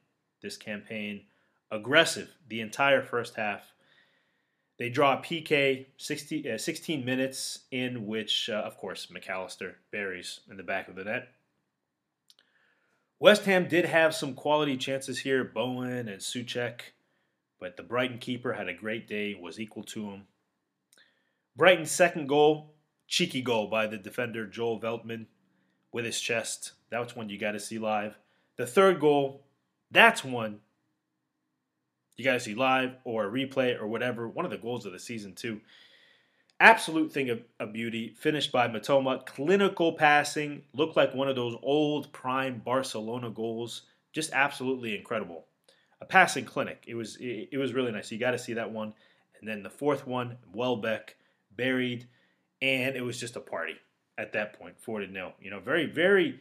this 0.43 0.57
campaign, 0.57 1.23
aggressive 1.71 2.31
the 2.49 2.61
entire 2.61 3.03
first 3.03 3.37
half. 3.37 3.73
They 4.79 4.89
draw 4.89 5.15
a 5.15 5.23
PK 5.23 5.87
60, 5.97 6.53
uh, 6.53 6.59
16 6.59 7.05
minutes 7.05 7.61
in 7.71 8.07
which, 8.07 8.51
uh, 8.51 8.55
of 8.55 8.77
course, 8.77 9.11
Mac 9.11 9.29
Allister 9.29 9.77
buries 9.91 10.41
in 10.51 10.57
the 10.57 10.63
back 10.63 10.89
of 10.89 10.97
the 10.97 11.05
net. 11.05 11.29
West 13.21 13.45
Ham 13.45 13.69
did 13.69 13.85
have 13.85 14.15
some 14.15 14.35
quality 14.35 14.77
chances 14.77 15.21
here, 15.21 15.45
Bowen 15.45 16.09
and 16.09 16.21
Soucek, 16.21 16.81
but 17.61 17.77
the 17.77 17.83
Brighton 17.83 18.19
keeper 18.19 18.55
had 18.55 18.69
a 18.69 18.75
great 18.75 19.07
day, 19.07 19.35
was 19.35 19.61
equal 19.61 19.85
to 19.85 20.11
him. 20.11 20.27
Brighton's 21.57 21.91
second 21.91 22.29
goal, 22.29 22.75
cheeky 23.07 23.43
goal 23.43 23.69
by 23.69 23.87
the 23.87 23.97
defender 23.97 24.47
Joel 24.47 24.81
Veltman 24.81 25.27
with 25.93 26.05
his 26.05 26.21
chest. 26.21 26.73
That's 26.91 27.15
one 27.15 27.29
you 27.29 27.39
got 27.39 27.53
to 27.53 27.61
see 27.61 27.79
live. 27.79 28.19
The 28.57 28.67
third 28.67 29.01
goal, 29.01 29.45
that's 29.91 30.25
one 30.25 30.61
you 32.17 32.25
got 32.25 32.35
to 32.35 32.41
see 32.41 32.55
live 32.55 32.97
or 33.05 33.27
a 33.27 33.31
replay 33.31 33.81
or 33.81 33.87
whatever. 33.87 34.29
One 34.29 34.45
of 34.45 34.51
the 34.51 34.59
goals 34.59 34.87
of 34.87 34.93
the 34.93 34.99
season, 34.99 35.35
too. 35.35 35.61
Absolute 36.61 37.13
thing 37.13 37.31
of, 37.31 37.43
of 37.59 37.73
beauty. 37.73 38.15
Finished 38.17 38.53
by 38.53 38.69
Mitoma. 38.69 39.27
Clinical 39.27 39.93
passing. 39.93 40.63
Looked 40.73 40.97
like 40.97 41.15
one 41.15 41.29
of 41.29 41.37
those 41.37 41.57
old 41.63 42.13
prime 42.13 42.63
Barcelona 42.65 43.31
goals. 43.31 43.83
Just 44.13 44.33
absolutely 44.33 44.97
incredible. 44.97 45.47
A 46.01 46.05
passing 46.05 46.45
clinic. 46.45 46.85
It 46.87 46.95
was 46.95 47.17
it, 47.17 47.49
it 47.53 47.59
was 47.59 47.73
really 47.73 47.91
nice. 47.91 48.13
You 48.13 48.19
got 48.19 48.33
to 48.33 48.39
see 48.39 48.55
that 48.55 48.71
one. 48.71 48.95
And 49.41 49.49
then 49.49 49.63
the 49.63 49.71
fourth 49.71 50.07
one, 50.07 50.37
Welbeck 50.53 51.17
buried, 51.57 52.09
and 52.63 52.97
it 52.97 53.03
was 53.03 53.19
just 53.19 53.37
a 53.37 53.41
party 53.41 53.77
at 54.17 54.33
that 54.33 54.59
point, 54.59 54.79
four 54.81 55.01
to 55.01 55.07
nil. 55.07 55.33
You 55.41 55.51
know, 55.51 55.61
very 55.61 55.87
very 55.87 56.41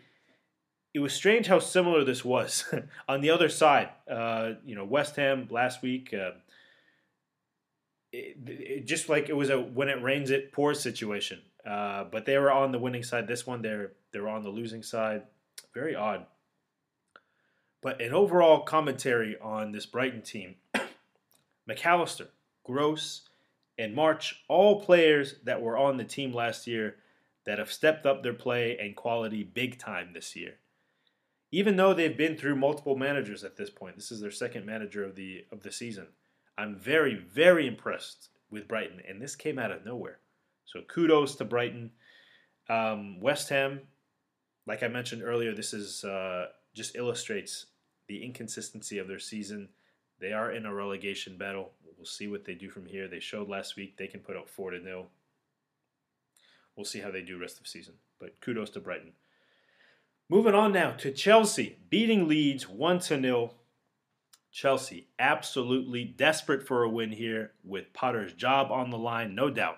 it 0.93 0.99
was 0.99 1.13
strange 1.13 1.47
how 1.47 1.59
similar 1.59 2.03
this 2.03 2.23
was 2.23 2.65
on 3.07 3.21
the 3.21 3.31
other 3.31 3.49
side. 3.49 3.89
Uh, 4.09 4.53
you 4.65 4.75
know, 4.75 4.85
West 4.85 5.15
Ham 5.15 5.47
last 5.49 5.81
week, 5.81 6.13
uh, 6.13 6.31
it, 8.11 8.37
it, 8.45 8.85
just 8.85 9.09
like 9.09 9.27
it 9.27 9.35
was 9.35 9.49
a 9.49 9.59
when 9.59 9.89
it 9.89 10.01
rains 10.01 10.29
it 10.29 10.51
pours 10.51 10.79
situation. 10.79 11.41
Uh, 11.65 12.03
but 12.03 12.25
they 12.25 12.37
were 12.37 12.51
on 12.51 12.71
the 12.71 12.79
winning 12.79 13.03
side. 13.03 13.27
This 13.27 13.47
one, 13.47 13.61
they're 13.61 13.93
they're 14.11 14.29
on 14.29 14.43
the 14.43 14.49
losing 14.49 14.83
side. 14.83 15.23
Very 15.73 15.95
odd. 15.95 16.27
But 17.81 18.01
an 18.01 18.13
overall 18.13 18.61
commentary 18.61 19.35
on 19.41 19.71
this 19.71 19.85
Brighton 19.85 20.21
team: 20.21 20.55
Mac 21.65 21.83
Allister, 21.85 22.27
Gross, 22.63 23.29
and 23.77 23.95
March, 23.95 24.43
all 24.47 24.81
players 24.81 25.35
that 25.43 25.61
were 25.61 25.77
on 25.77 25.97
the 25.97 26.03
team 26.03 26.33
last 26.33 26.67
year 26.67 26.97
that 27.45 27.59
have 27.59 27.71
stepped 27.71 28.05
up 28.05 28.23
their 28.23 28.33
play 28.33 28.77
and 28.77 28.95
quality 28.95 29.43
big 29.43 29.77
time 29.79 30.11
this 30.13 30.35
year 30.35 30.55
even 31.53 31.75
though 31.75 31.93
they've 31.93 32.17
been 32.17 32.35
through 32.35 32.55
multiple 32.55 32.95
managers 32.95 33.43
at 33.43 33.55
this 33.55 33.69
point. 33.69 33.95
This 33.95 34.11
is 34.11 34.19
their 34.19 34.31
second 34.31 34.65
manager 34.65 35.05
of 35.05 35.15
the 35.15 35.45
of 35.51 35.61
the 35.61 35.71
season. 35.71 36.07
I'm 36.57 36.75
very 36.75 37.13
very 37.13 37.67
impressed 37.67 38.29
with 38.49 38.67
Brighton, 38.67 39.01
and 39.07 39.21
this 39.21 39.35
came 39.35 39.59
out 39.59 39.71
of 39.71 39.85
nowhere. 39.85 40.19
So 40.65 40.81
kudos 40.81 41.35
to 41.35 41.45
Brighton. 41.45 41.91
Um, 42.69 43.19
West 43.21 43.49
Ham, 43.49 43.81
like 44.65 44.81
I 44.81 44.87
mentioned 44.87 45.21
earlier, 45.21 45.53
this 45.53 45.73
is 45.73 46.03
uh, 46.03 46.47
just 46.73 46.95
illustrates 46.95 47.67
the 48.07 48.25
inconsistency 48.25 48.97
of 48.97 49.07
their 49.07 49.19
season. 49.19 49.69
They 50.19 50.33
are 50.33 50.51
in 50.51 50.65
a 50.65 50.73
relegation 50.73 51.37
battle. 51.37 51.73
We'll 52.03 52.09
see 52.09 52.27
what 52.27 52.43
they 52.43 52.53
do 52.53 52.69
from 52.69 52.85
here. 52.85 53.07
They 53.07 53.21
showed 53.21 53.47
last 53.47 53.77
week 53.77 53.95
they 53.95 54.07
can 54.07 54.19
put 54.19 54.35
up 54.35 54.49
four 54.49 54.71
to 54.71 54.77
nil. 54.77 55.05
We'll 56.75 56.83
see 56.83 56.99
how 56.99 57.11
they 57.11 57.21
do 57.21 57.39
rest 57.39 57.55
of 57.55 57.63
the 57.63 57.69
season. 57.69 57.93
But 58.19 58.41
kudos 58.41 58.71
to 58.71 58.81
Brighton. 58.81 59.13
Moving 60.27 60.53
on 60.53 60.73
now 60.73 60.91
to 60.97 61.13
Chelsea, 61.13 61.77
beating 61.89 62.27
Leeds 62.27 62.67
1 62.67 62.99
0. 62.99 63.53
Chelsea 64.51 65.07
absolutely 65.17 66.03
desperate 66.03 66.67
for 66.67 66.83
a 66.83 66.89
win 66.89 67.13
here 67.13 67.53
with 67.63 67.93
Potter's 67.93 68.33
job 68.33 68.69
on 68.69 68.89
the 68.89 68.97
line, 68.97 69.33
no 69.33 69.49
doubt. 69.49 69.77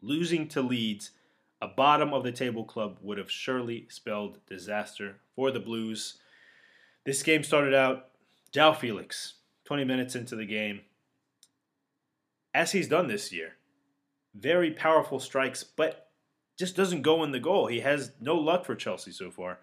Losing 0.00 0.48
to 0.48 0.62
Leeds, 0.62 1.12
a 1.60 1.68
bottom 1.68 2.12
of 2.12 2.24
the 2.24 2.32
table 2.32 2.64
club, 2.64 2.98
would 3.02 3.18
have 3.18 3.30
surely 3.30 3.86
spelled 3.88 4.44
disaster 4.48 5.18
for 5.36 5.52
the 5.52 5.60
Blues. 5.60 6.18
This 7.06 7.22
game 7.22 7.44
started 7.44 7.72
out 7.72 8.08
João 8.52 8.76
Felix, 8.76 9.34
20 9.64 9.84
minutes 9.84 10.16
into 10.16 10.34
the 10.34 10.44
game. 10.44 10.80
As 12.54 12.72
he's 12.72 12.88
done 12.88 13.08
this 13.08 13.32
year, 13.32 13.54
very 14.34 14.70
powerful 14.70 15.20
strikes, 15.20 15.64
but 15.64 16.10
just 16.58 16.76
doesn't 16.76 17.02
go 17.02 17.24
in 17.24 17.32
the 17.32 17.40
goal. 17.40 17.66
He 17.66 17.80
has 17.80 18.12
no 18.20 18.36
luck 18.36 18.64
for 18.64 18.74
Chelsea 18.74 19.10
so 19.10 19.30
far. 19.30 19.58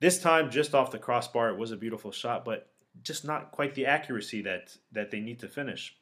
This 0.00 0.20
time, 0.20 0.50
just 0.50 0.74
off 0.74 0.92
the 0.92 0.98
crossbar, 0.98 1.50
it 1.50 1.58
was 1.58 1.72
a 1.72 1.76
beautiful 1.76 2.10
shot, 2.10 2.44
but 2.44 2.70
just 3.02 3.24
not 3.24 3.50
quite 3.50 3.74
the 3.74 3.86
accuracy 3.86 4.42
that 4.42 4.76
that 4.92 5.10
they 5.10 5.20
need 5.20 5.38
to 5.40 5.48
finish. 5.48 5.96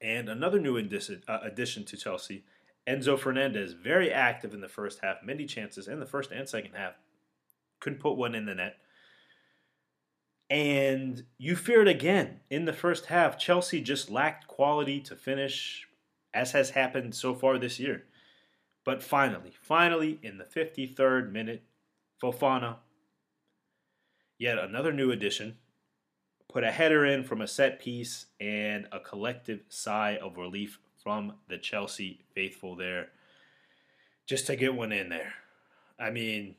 And 0.00 0.28
another 0.28 0.60
new 0.60 0.76
addition, 0.76 1.22
uh, 1.28 1.48
to 1.48 1.96
Chelsea, 1.96 2.44
Enzo 2.86 3.18
Fernandez, 3.18 3.72
very 3.72 4.12
active 4.12 4.54
in 4.54 4.60
the 4.60 4.68
first 4.68 5.00
half, 5.02 5.16
many 5.22 5.44
chances 5.44 5.88
in 5.88 6.00
the 6.00 6.06
first 6.06 6.30
and 6.30 6.48
second 6.48 6.74
half. 6.74 6.94
Couldn't 7.80 8.00
put 8.00 8.16
one 8.16 8.34
in 8.34 8.46
the 8.46 8.54
net. 8.54 8.76
And 10.50 11.24
you 11.36 11.56
fear 11.56 11.82
it 11.82 11.88
again 11.88 12.40
in 12.50 12.64
the 12.64 12.72
first 12.72 13.06
half. 13.06 13.38
Chelsea 13.38 13.80
just 13.80 14.10
lacked 14.10 14.46
quality 14.48 15.00
to 15.00 15.14
finish, 15.14 15.86
as 16.32 16.52
has 16.52 16.70
happened 16.70 17.14
so 17.14 17.34
far 17.34 17.58
this 17.58 17.78
year. 17.78 18.04
But 18.84 19.02
finally, 19.02 19.52
finally, 19.60 20.18
in 20.22 20.38
the 20.38 20.44
53rd 20.44 21.30
minute, 21.30 21.62
Fofana, 22.22 22.76
yet 24.38 24.58
another 24.58 24.92
new 24.92 25.10
addition, 25.10 25.58
put 26.50 26.64
a 26.64 26.70
header 26.70 27.04
in 27.04 27.24
from 27.24 27.42
a 27.42 27.46
set 27.46 27.80
piece 27.80 28.26
and 28.40 28.86
a 28.90 29.00
collective 29.00 29.60
sigh 29.68 30.16
of 30.16 30.38
relief 30.38 30.78
from 31.02 31.34
the 31.48 31.58
Chelsea 31.58 32.24
faithful 32.34 32.74
there 32.74 33.08
just 34.26 34.46
to 34.46 34.56
get 34.56 34.74
one 34.74 34.92
in 34.92 35.08
there. 35.08 35.34
I 35.98 36.10
mean, 36.10 36.54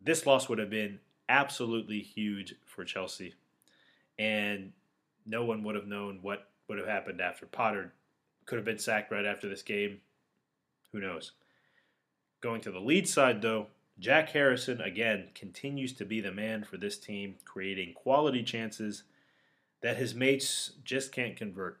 this 0.00 0.26
loss 0.26 0.48
would 0.48 0.58
have 0.58 0.70
been 0.70 1.00
absolutely 1.28 2.00
huge 2.00 2.54
for 2.66 2.84
Chelsea. 2.84 3.34
And 4.18 4.72
no 5.26 5.44
one 5.44 5.62
would 5.64 5.74
have 5.74 5.86
known 5.86 6.18
what 6.22 6.48
would 6.68 6.78
have 6.78 6.86
happened 6.86 7.20
after 7.20 7.46
Potter 7.46 7.92
could 8.46 8.56
have 8.56 8.64
been 8.64 8.78
sacked 8.78 9.10
right 9.10 9.24
after 9.24 9.48
this 9.48 9.62
game. 9.62 10.00
Who 10.92 11.00
knows? 11.00 11.32
Going 12.40 12.60
to 12.62 12.70
the 12.70 12.80
Leeds 12.80 13.12
side, 13.12 13.40
though, 13.40 13.68
Jack 13.98 14.30
Harrison, 14.30 14.80
again, 14.80 15.28
continues 15.34 15.92
to 15.94 16.04
be 16.04 16.20
the 16.20 16.32
man 16.32 16.64
for 16.64 16.76
this 16.76 16.98
team, 16.98 17.36
creating 17.44 17.94
quality 17.94 18.42
chances 18.42 19.04
that 19.82 19.96
his 19.96 20.14
mates 20.14 20.72
just 20.84 21.12
can't 21.12 21.36
convert. 21.36 21.78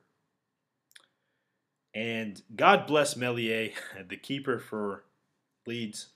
And 1.94 2.40
God 2.54 2.86
bless 2.86 3.16
Meslier, 3.16 3.70
the 4.08 4.16
keeper 4.16 4.58
for 4.58 5.04
Leeds. 5.66 6.08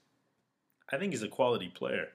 I 0.91 0.97
think 0.97 1.13
he's 1.13 1.23
a 1.23 1.27
quality 1.27 1.69
player. 1.69 2.09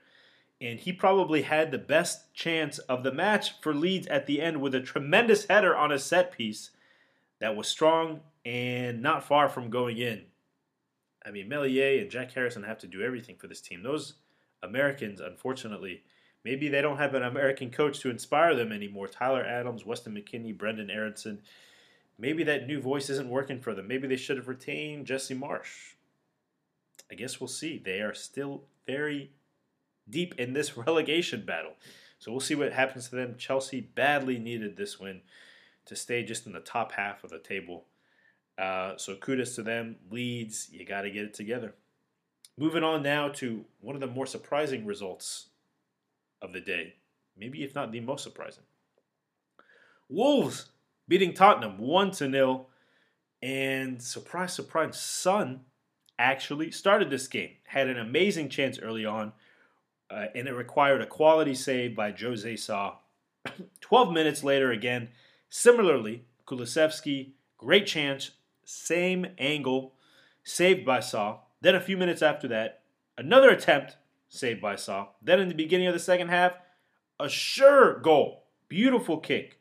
And 0.61 0.79
he 0.79 0.93
probably 0.93 1.43
had 1.43 1.71
the 1.71 1.79
best 1.79 2.33
chance 2.33 2.79
of 2.79 3.03
the 3.03 3.13
match 3.13 3.61
for 3.61 3.75
Leeds 3.75 4.07
at 4.07 4.27
the 4.27 4.41
end 4.41 4.61
with 4.61 4.75
a 4.75 4.81
tremendous 4.81 5.47
header 5.47 5.77
on 5.77 5.93
a 5.93 5.99
set 5.99 6.33
piece 6.33 6.71
that 7.41 7.57
was 7.57 7.69
strong 7.69 8.21
and 8.45 9.03
not 9.03 9.25
far 9.25 9.49
from 9.49 9.71
going 9.71 9.99
in. 9.99 10.23
I 11.27 11.31
mean, 11.31 11.49
Meslier 11.49 12.01
and 12.01 12.11
Jack 12.11 12.33
Harrison 12.33 12.63
have 12.63 12.79
to 12.79 12.87
do 12.87 13.03
everything 13.03 13.37
for 13.37 13.47
this 13.47 13.61
team. 13.61 13.83
Those 13.83 14.15
Americans, 14.63 15.21
unfortunately, 15.21 16.03
maybe 16.45 16.69
they 16.69 16.83
don't 16.83 16.99
have 16.99 17.15
an 17.15 17.23
American 17.23 17.71
coach 17.71 18.01
to 18.01 18.11
inspire 18.11 18.55
them 18.55 18.73
anymore. 18.73 19.09
Tyler 19.09 19.45
Adams, 19.45 19.85
Weston 19.85 20.15
McKennie, 20.15 20.57
Brendan 20.57 20.91
Aaronson. 20.91 21.41
Maybe 22.19 22.45
that 22.45 22.67
new 22.67 22.81
voice 22.81 23.11
isn't 23.11 23.29
working 23.29 23.61
for 23.61 23.75
them. 23.75 23.89
Maybe 23.89 24.07
they 24.07 24.17
should 24.17 24.37
have 24.37 24.49
retained 24.49 25.07
Jesse 25.07 25.35
Marsch. 25.35 25.95
I 27.11 27.15
guess 27.15 27.41
we'll 27.41 27.49
see. 27.49 27.79
They 27.79 28.01
are 28.01 28.15
still 28.15 28.65
very 28.87 29.33
deep 30.09 30.35
in 30.39 30.53
this 30.53 30.77
relegation 30.77 31.45
battle. 31.45 31.73
So 32.19 32.31
we'll 32.31 32.41
see 32.41 32.55
what 32.55 32.73
happens 32.73 33.09
to 33.09 33.17
them. 33.17 33.37
Chelsea 33.37 33.81
badly 33.81 34.39
needed 34.39 34.77
this 34.77 34.99
win 34.99 35.23
to 35.87 35.97
stay 35.97 36.23
just 36.25 36.47
in 36.47 36.53
the 36.53 36.61
top 36.61 36.93
half 36.93 37.23
of 37.25 37.31
the 37.31 37.39
table. 37.39 37.85
Uh, 38.57 38.95
so 38.97 39.17
kudos 39.17 39.55
to 39.57 39.63
them. 39.63 39.97
Leeds, 40.11 40.69
you 40.73 40.87
got 40.87 41.03
to 41.03 41.11
get 41.11 41.25
it 41.25 41.35
together. 41.35 41.75
Moving 42.57 42.85
on 42.85 43.03
now 43.03 43.29
to 43.31 43.65
one 43.81 43.97
of 43.97 44.01
the 44.01 44.07
more 44.07 44.27
surprising 44.27 44.87
results 44.87 45.49
of 46.41 46.53
the 46.53 46.61
day, 46.61 46.95
maybe 47.37 47.65
if 47.65 47.75
not 47.75 47.91
the 47.91 48.01
most 48.01 48.23
surprising. 48.23 48.63
Wolves 50.09 50.67
beating 51.09 51.35
Tottenham 51.35 51.79
1 51.79 52.11
to 52.13 52.31
0. 52.31 52.67
And 53.43 54.03
surprise, 54.03 54.55
surprise, 54.55 54.99
Son 54.99 55.61
actually 56.19 56.71
started 56.71 57.11
this 57.11 57.27
game. 57.27 57.51
Had 57.65 57.89
an 57.89 57.99
amazing 57.99 58.49
chance 58.49 58.79
early 58.79 59.05
on, 59.05 59.33
uh, 60.11 60.27
and 60.35 60.49
it 60.49 60.55
required 60.55 61.01
a 61.01 61.07
quality 61.07 61.55
save 61.55 61.97
by 61.97 62.13
Jose 62.13 62.57
Sa. 62.57 62.97
12 63.81 64.13
minutes 64.13 64.45
later, 64.45 64.71
again, 64.71 65.09
similarly, 65.49 66.25
Kulusevski, 66.47 67.33
great 67.59 67.87
chance, 67.87 68.33
same 68.65 69.27
angle, 69.39 69.95
saved 70.43 70.85
by 70.85 71.01
Sa. 71.01 71.39
Then 71.61 71.75
a 71.75 71.81
few 71.81 71.97
minutes 71.97 72.23
after 72.23 72.49
that, 72.49 72.83
another 73.17 73.51
attempt, 73.51 73.97
saved 74.29 74.61
by 74.61 74.77
Sa. 74.77 75.09
Then 75.23 75.41
in 75.41 75.49
the 75.49 75.55
beginning 75.55 75.87
of 75.87 75.95
the 75.95 76.01
second 76.01 76.29
half, 76.29 76.53
a 77.19 77.29
sure 77.29 78.01
goal. 78.01 78.45
Beautiful 78.69 79.19
kick. 79.19 79.61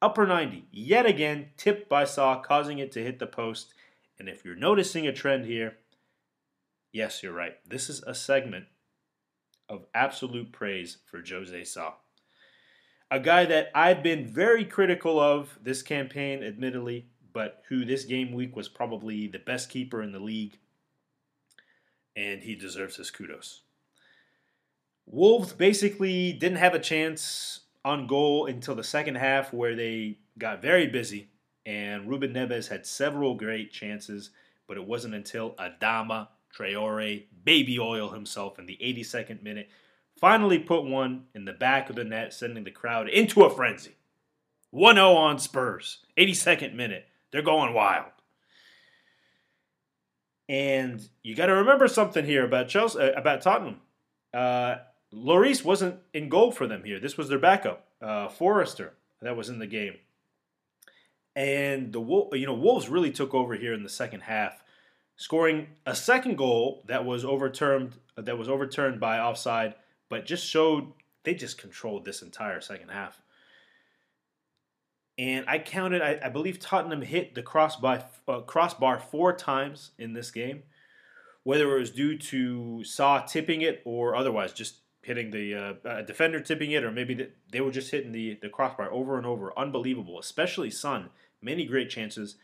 Upper 0.00 0.26
90, 0.26 0.66
yet 0.72 1.06
again, 1.06 1.50
tipped 1.56 1.88
by 1.88 2.04
Sa, 2.04 2.40
causing 2.40 2.78
it 2.78 2.90
to 2.92 3.02
hit 3.02 3.18
the 3.18 3.26
post. 3.26 3.72
And 4.18 4.28
if 4.28 4.44
you're 4.44 4.56
noticing 4.56 5.06
a 5.06 5.12
trend 5.12 5.46
here, 5.46 5.78
yes, 6.92 7.22
you're 7.22 7.32
right. 7.32 7.54
This 7.68 7.88
is 7.88 8.02
a 8.02 8.14
segment 8.14 8.66
of 9.72 9.86
absolute 9.94 10.52
praise 10.52 10.98
for 11.06 11.22
Jose 11.26 11.64
Sa. 11.64 11.94
A 13.10 13.18
guy 13.18 13.46
that 13.46 13.70
I've 13.74 14.02
been 14.02 14.26
very 14.26 14.64
critical 14.64 15.18
of 15.18 15.58
this 15.62 15.82
campaign, 15.82 16.42
admittedly, 16.42 17.06
but 17.32 17.62
who 17.68 17.84
this 17.84 18.04
game 18.04 18.32
week 18.32 18.54
was 18.54 18.68
probably 18.68 19.26
the 19.26 19.38
best 19.38 19.70
keeper 19.70 20.02
in 20.02 20.12
the 20.12 20.20
league. 20.20 20.58
And 22.14 22.42
he 22.42 22.54
deserves 22.54 22.96
his 22.96 23.10
kudos. 23.10 23.62
Wolves 25.06 25.54
basically 25.54 26.34
didn't 26.34 26.58
have 26.58 26.74
a 26.74 26.78
chance 26.78 27.60
on 27.84 28.06
goal 28.06 28.46
until 28.46 28.74
the 28.74 28.84
second 28.84 29.14
half, 29.14 29.52
where 29.52 29.74
they 29.74 30.18
got 30.38 30.60
very 30.60 30.86
busy. 30.86 31.30
And 31.64 32.08
Ruben 32.08 32.34
Neves 32.34 32.68
had 32.68 32.86
several 32.86 33.34
great 33.34 33.72
chances, 33.72 34.30
but 34.68 34.76
it 34.76 34.86
wasn't 34.86 35.14
until 35.14 35.52
Adama 35.52 36.28
Traore, 36.56 37.24
baby 37.44 37.78
oil 37.78 38.10
himself 38.10 38.58
in 38.58 38.66
the 38.66 38.78
82nd 38.82 39.42
minute, 39.42 39.68
finally 40.18 40.58
put 40.58 40.84
one 40.84 41.24
in 41.34 41.44
the 41.44 41.52
back 41.52 41.90
of 41.90 41.96
the 41.96 42.04
net, 42.04 42.32
sending 42.32 42.64
the 42.64 42.70
crowd 42.70 43.08
into 43.08 43.44
a 43.44 43.50
frenzy. 43.50 43.96
1 44.70 44.94
0 44.94 45.12
on 45.12 45.38
Spurs, 45.38 45.98
82nd 46.16 46.74
minute. 46.74 47.06
They're 47.30 47.42
going 47.42 47.74
wild. 47.74 48.10
And 50.48 51.06
you 51.22 51.34
got 51.34 51.46
to 51.46 51.54
remember 51.54 51.88
something 51.88 52.24
here 52.24 52.44
about 52.44 52.68
Chelsea, 52.68 52.98
uh, 52.98 53.12
about 53.12 53.42
Tottenham. 53.42 53.80
Uh, 54.34 54.76
Lloris 55.12 55.64
wasn't 55.64 56.00
in 56.12 56.28
goal 56.28 56.50
for 56.50 56.66
them 56.66 56.84
here. 56.84 56.98
This 56.98 57.16
was 57.16 57.28
their 57.28 57.38
backup, 57.38 57.86
uh, 58.00 58.28
Forster, 58.28 58.94
that 59.20 59.36
was 59.36 59.48
in 59.48 59.58
the 59.58 59.66
game. 59.66 59.96
And 61.34 61.92
the 61.92 62.00
you 62.32 62.46
know 62.46 62.54
Wolves 62.54 62.88
really 62.88 63.10
took 63.10 63.32
over 63.32 63.54
here 63.54 63.72
in 63.72 63.82
the 63.82 63.88
second 63.88 64.20
half, 64.20 64.61
scoring 65.16 65.68
a 65.86 65.94
second 65.94 66.36
goal 66.36 66.84
that 66.86 67.04
was 67.04 67.24
overturned 67.24 67.94
that 68.16 68.38
was 68.38 68.48
overturned 68.48 69.00
by 69.00 69.18
offside, 69.18 69.74
but 70.08 70.26
just 70.26 70.46
showed 70.46 70.92
they 71.24 71.34
just 71.34 71.58
controlled 71.58 72.04
this 72.04 72.22
entire 72.22 72.60
second 72.60 72.90
half. 72.90 73.20
And 75.18 75.44
I 75.48 75.58
counted, 75.58 76.02
I, 76.02 76.18
I 76.24 76.28
believe 76.28 76.58
Tottenham 76.58 77.02
hit 77.02 77.34
the 77.34 77.42
crossbar, 77.42 78.04
uh, 78.26 78.40
crossbar 78.40 78.98
four 78.98 79.34
times 79.34 79.92
in 79.98 80.14
this 80.14 80.30
game, 80.30 80.62
whether 81.42 81.76
it 81.76 81.80
was 81.80 81.90
due 81.90 82.18
to 82.18 82.82
Sa 82.84 83.20
tipping 83.20 83.60
it 83.60 83.82
or 83.84 84.16
otherwise, 84.16 84.52
just 84.52 84.76
hitting 85.02 85.30
the 85.30 85.78
uh, 85.84 86.02
defender 86.02 86.40
tipping 86.40 86.70
it, 86.70 86.84
or 86.84 86.90
maybe 86.90 87.14
the, 87.14 87.30
they 87.50 87.60
were 87.60 87.70
just 87.70 87.90
hitting 87.90 88.12
the, 88.12 88.38
the 88.40 88.48
crossbar 88.48 88.90
over 88.90 89.16
and 89.16 89.26
over. 89.26 89.56
Unbelievable, 89.58 90.18
especially 90.18 90.70
Son. 90.70 91.10
Many 91.42 91.66
great 91.66 91.90
chances. 91.90 92.36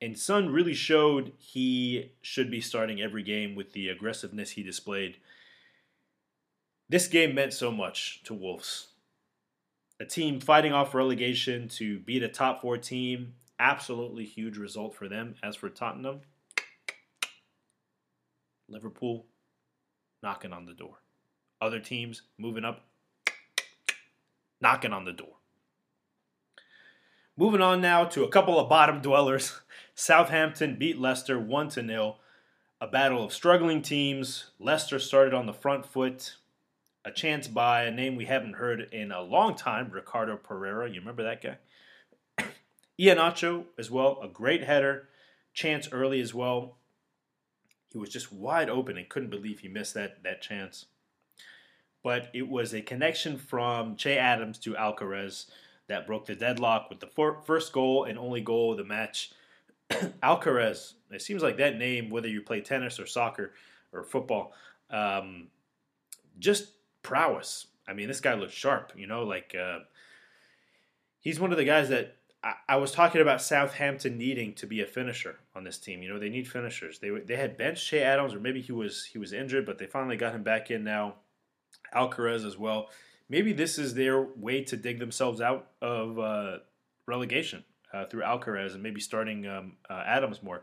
And 0.00 0.16
Son 0.16 0.50
really 0.50 0.74
showed 0.74 1.32
he 1.38 2.12
should 2.22 2.50
be 2.50 2.60
starting 2.60 3.00
every 3.00 3.22
game 3.22 3.54
with 3.54 3.72
the 3.72 3.88
aggressiveness 3.88 4.50
he 4.50 4.62
displayed. 4.62 5.16
This 6.88 7.08
game 7.08 7.34
meant 7.34 7.52
so 7.52 7.70
much 7.70 8.22
to 8.24 8.34
Wolves. 8.34 8.88
A 10.00 10.04
team 10.04 10.40
fighting 10.40 10.72
off 10.72 10.94
relegation 10.94 11.68
to 11.70 11.98
beat 11.98 12.22
a 12.22 12.28
top 12.28 12.62
four 12.62 12.78
team, 12.78 13.34
absolutely 13.58 14.24
huge 14.24 14.56
result 14.56 14.94
for 14.94 15.08
them. 15.08 15.34
As 15.42 15.56
for 15.56 15.68
Tottenham, 15.68 16.20
Liverpool 18.68 19.26
knocking 20.22 20.52
on 20.52 20.66
the 20.66 20.72
door 20.72 20.98
other 21.60 21.80
teams 21.80 22.22
moving 22.38 22.64
up, 22.64 22.86
knocking 24.60 24.92
on 24.92 25.04
the 25.04 25.12
door. 25.12 25.34
Moving 27.38 27.60
on 27.60 27.80
now 27.80 28.02
to 28.02 28.24
a 28.24 28.28
couple 28.28 28.58
of 28.58 28.68
bottom 28.68 29.00
dwellers. 29.00 29.60
Southampton 29.94 30.74
beat 30.76 30.98
Leicester 30.98 31.38
1 31.38 31.70
0. 31.70 32.16
A 32.80 32.86
battle 32.88 33.22
of 33.22 33.32
struggling 33.32 33.80
teams. 33.80 34.50
Leicester 34.58 34.98
started 34.98 35.32
on 35.32 35.46
the 35.46 35.52
front 35.52 35.86
foot. 35.86 36.34
A 37.04 37.12
chance 37.12 37.46
by 37.46 37.84
a 37.84 37.92
name 37.92 38.16
we 38.16 38.24
haven't 38.24 38.54
heard 38.54 38.88
in 38.92 39.12
a 39.12 39.22
long 39.22 39.54
time, 39.54 39.88
Ricardo 39.92 40.36
Pereira. 40.36 40.90
You 40.90 40.98
remember 40.98 41.22
that 41.22 41.40
guy? 41.40 42.44
Iheanacho 43.00 43.66
as 43.78 43.88
well, 43.88 44.18
a 44.20 44.26
great 44.26 44.64
header. 44.64 45.08
Chance 45.54 45.90
early 45.92 46.20
as 46.20 46.34
well. 46.34 46.78
He 47.92 47.98
was 47.98 48.08
just 48.08 48.32
wide 48.32 48.68
open 48.68 48.98
and 48.98 49.08
couldn't 49.08 49.30
believe 49.30 49.60
he 49.60 49.68
missed 49.68 49.94
that, 49.94 50.24
that 50.24 50.42
chance 50.42 50.86
but 52.02 52.30
it 52.32 52.48
was 52.48 52.72
a 52.72 52.80
connection 52.80 53.36
from 53.36 53.96
Che 53.96 54.16
Adams 54.16 54.56
to 54.58 54.74
Alcaraz 54.74 55.46
that 55.88 56.06
broke 56.06 56.26
the 56.26 56.34
deadlock 56.34 56.88
with 56.90 57.00
the 57.00 57.06
for- 57.06 57.40
first 57.42 57.72
goal 57.72 58.04
and 58.04 58.18
only 58.18 58.40
goal 58.40 58.72
of 58.72 58.78
the 58.78 58.84
match. 58.84 59.32
Alcaraz, 60.22 60.94
it 61.10 61.22
seems 61.22 61.42
like 61.42 61.56
that 61.56 61.78
name, 61.78 62.10
whether 62.10 62.28
you 62.28 62.42
play 62.42 62.60
tennis 62.60 63.00
or 63.00 63.06
soccer 63.06 63.52
or 63.92 64.04
football, 64.04 64.52
um, 64.90 65.48
just 66.38 66.72
prowess. 67.02 67.66
I 67.86 67.94
mean, 67.94 68.08
this 68.08 68.20
guy 68.20 68.34
looks 68.34 68.52
sharp, 68.52 68.92
you 68.96 69.06
know, 69.06 69.24
like 69.24 69.56
uh, 69.58 69.80
he's 71.20 71.40
one 71.40 71.52
of 71.52 71.58
the 71.58 71.64
guys 71.64 71.88
that 71.88 72.16
I, 72.68 72.76
was 72.76 72.92
talking 72.92 73.20
about 73.20 73.42
Southampton 73.42 74.16
needing 74.16 74.54
to 74.54 74.66
be 74.66 74.80
a 74.80 74.86
finisher 74.86 75.40
on 75.56 75.64
this 75.64 75.78
team. 75.78 76.02
You 76.02 76.08
know, 76.08 76.20
they 76.20 76.28
need 76.28 76.46
finishers. 76.46 77.00
They 77.00 77.10
they 77.10 77.34
had 77.36 77.56
benched 77.56 77.88
Che 77.88 78.00
Adams, 78.00 78.32
or 78.32 78.38
maybe 78.38 78.60
he 78.60 78.70
was 78.70 79.04
he 79.06 79.18
was 79.18 79.32
injured, 79.32 79.66
but 79.66 79.78
they 79.78 79.86
finally 79.86 80.16
got 80.16 80.34
him 80.34 80.44
back 80.44 80.70
in 80.70 80.84
now. 80.84 81.16
Alcaraz 81.94 82.46
as 82.46 82.56
well. 82.56 82.90
Maybe 83.28 83.52
this 83.52 83.78
is 83.78 83.94
their 83.94 84.22
way 84.22 84.62
to 84.64 84.76
dig 84.76 84.98
themselves 84.98 85.40
out 85.40 85.68
of 85.82 86.18
uh, 86.18 86.58
relegation 87.06 87.64
uh, 87.92 88.06
through 88.06 88.22
Alcaraz 88.22 88.74
and 88.74 88.82
maybe 88.82 89.00
starting 89.00 89.46
um, 89.46 89.72
uh, 89.88 90.02
Adams 90.06 90.42
more. 90.42 90.62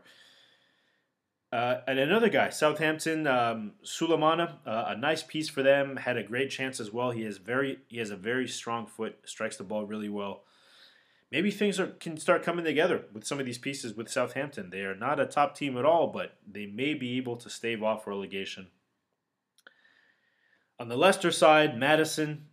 Uh, 1.52 1.80
and 1.86 1.98
another 1.98 2.28
guy, 2.28 2.50
Southampton, 2.50 3.26
um, 3.26 3.72
Sulemana, 3.84 4.56
uh, 4.66 4.86
a 4.88 4.96
nice 4.96 5.22
piece 5.22 5.48
for 5.48 5.62
them. 5.62 5.96
Had 5.96 6.16
a 6.16 6.22
great 6.22 6.50
chance 6.50 6.80
as 6.80 6.90
well. 6.92 7.12
He 7.12 7.22
has 7.22 7.38
very 7.38 7.78
he 7.88 7.98
has 7.98 8.10
a 8.10 8.16
very 8.16 8.48
strong 8.48 8.86
foot. 8.86 9.16
Strikes 9.24 9.56
the 9.56 9.64
ball 9.64 9.86
really 9.86 10.08
well. 10.08 10.42
Maybe 11.30 11.50
things 11.50 11.80
are, 11.80 11.88
can 11.88 12.16
start 12.18 12.42
coming 12.42 12.64
together 12.64 13.04
with 13.12 13.26
some 13.26 13.40
of 13.40 13.46
these 13.46 13.58
pieces 13.58 13.94
with 13.94 14.10
Southampton. 14.10 14.70
They 14.70 14.82
are 14.82 14.94
not 14.94 15.18
a 15.20 15.26
top 15.26 15.56
team 15.56 15.76
at 15.76 15.84
all, 15.84 16.08
but 16.08 16.36
they 16.46 16.66
may 16.66 16.94
be 16.94 17.16
able 17.16 17.36
to 17.36 17.50
stave 17.50 17.82
off 17.82 18.06
relegation. 18.06 18.68
On 20.78 20.88
the 20.88 20.96
Leicester 20.96 21.32
side, 21.32 21.78
Maddison, 21.78 22.46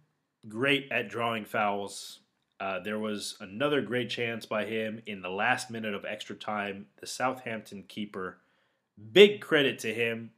great 0.47 0.91
at 0.91 1.09
drawing 1.09 1.45
fouls. 1.45 2.19
Uh, 2.59 2.79
there 2.79 2.99
was 2.99 3.35
another 3.39 3.81
great 3.81 4.09
chance 4.09 4.45
by 4.45 4.65
him 4.65 5.01
in 5.05 5.21
the 5.21 5.29
last 5.29 5.69
minute 5.69 5.93
of 5.93 6.05
extra 6.05 6.35
time. 6.35 6.85
The 6.99 7.07
Southampton 7.07 7.83
keeper, 7.87 8.37
big 9.11 9.41
credit 9.41 9.79
to 9.79 9.93
him. 9.93 10.31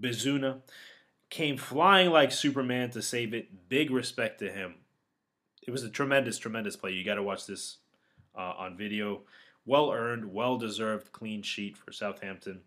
Bazunu 0.00 0.60
came 1.30 1.56
flying 1.56 2.10
like 2.10 2.30
Superman 2.32 2.90
to 2.90 3.02
save 3.02 3.34
it. 3.34 3.68
Big 3.68 3.90
respect 3.90 4.38
to 4.38 4.50
him. 4.50 4.74
It 5.66 5.70
was 5.70 5.82
a 5.82 5.90
tremendous, 5.90 6.38
tremendous 6.38 6.76
play. 6.76 6.92
You 6.92 7.04
got 7.04 7.14
to 7.16 7.22
watch 7.22 7.46
this 7.46 7.78
uh, 8.36 8.54
on 8.58 8.76
video. 8.76 9.22
Well 9.64 9.92
earned, 9.92 10.32
well 10.32 10.58
deserved 10.58 11.12
clean 11.12 11.42
sheet 11.42 11.76
for 11.76 11.92
Southampton. 11.92 12.60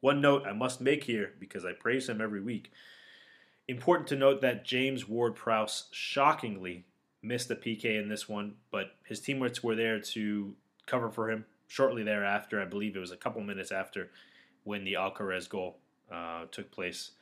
One 0.00 0.20
note 0.20 0.44
I 0.46 0.52
must 0.52 0.80
make 0.80 1.04
here 1.04 1.32
because 1.38 1.64
I 1.64 1.72
praise 1.72 2.08
him 2.08 2.20
every 2.20 2.40
week. 2.40 2.72
Important 3.72 4.06
to 4.08 4.16
note 4.16 4.42
that 4.42 4.66
James 4.66 5.08
Ward 5.08 5.34
Prowse 5.34 5.88
shockingly 5.92 6.84
missed 7.22 7.50
a 7.50 7.56
PK 7.56 7.98
in 7.98 8.10
this 8.10 8.28
one, 8.28 8.56
but 8.70 8.96
his 9.06 9.18
teammates 9.18 9.64
were 9.64 9.74
there 9.74 9.98
to 9.98 10.54
cover 10.84 11.08
for 11.08 11.30
him 11.30 11.46
shortly 11.68 12.02
thereafter. 12.02 12.60
I 12.60 12.66
believe 12.66 12.94
it 12.94 13.00
was 13.00 13.12
a 13.12 13.16
couple 13.16 13.40
minutes 13.40 13.72
after 13.72 14.10
when 14.64 14.84
the 14.84 14.92
Alcaraz 14.92 15.48
goal 15.48 15.78
uh, 16.12 16.44
took 16.50 16.70
place. 16.70 17.12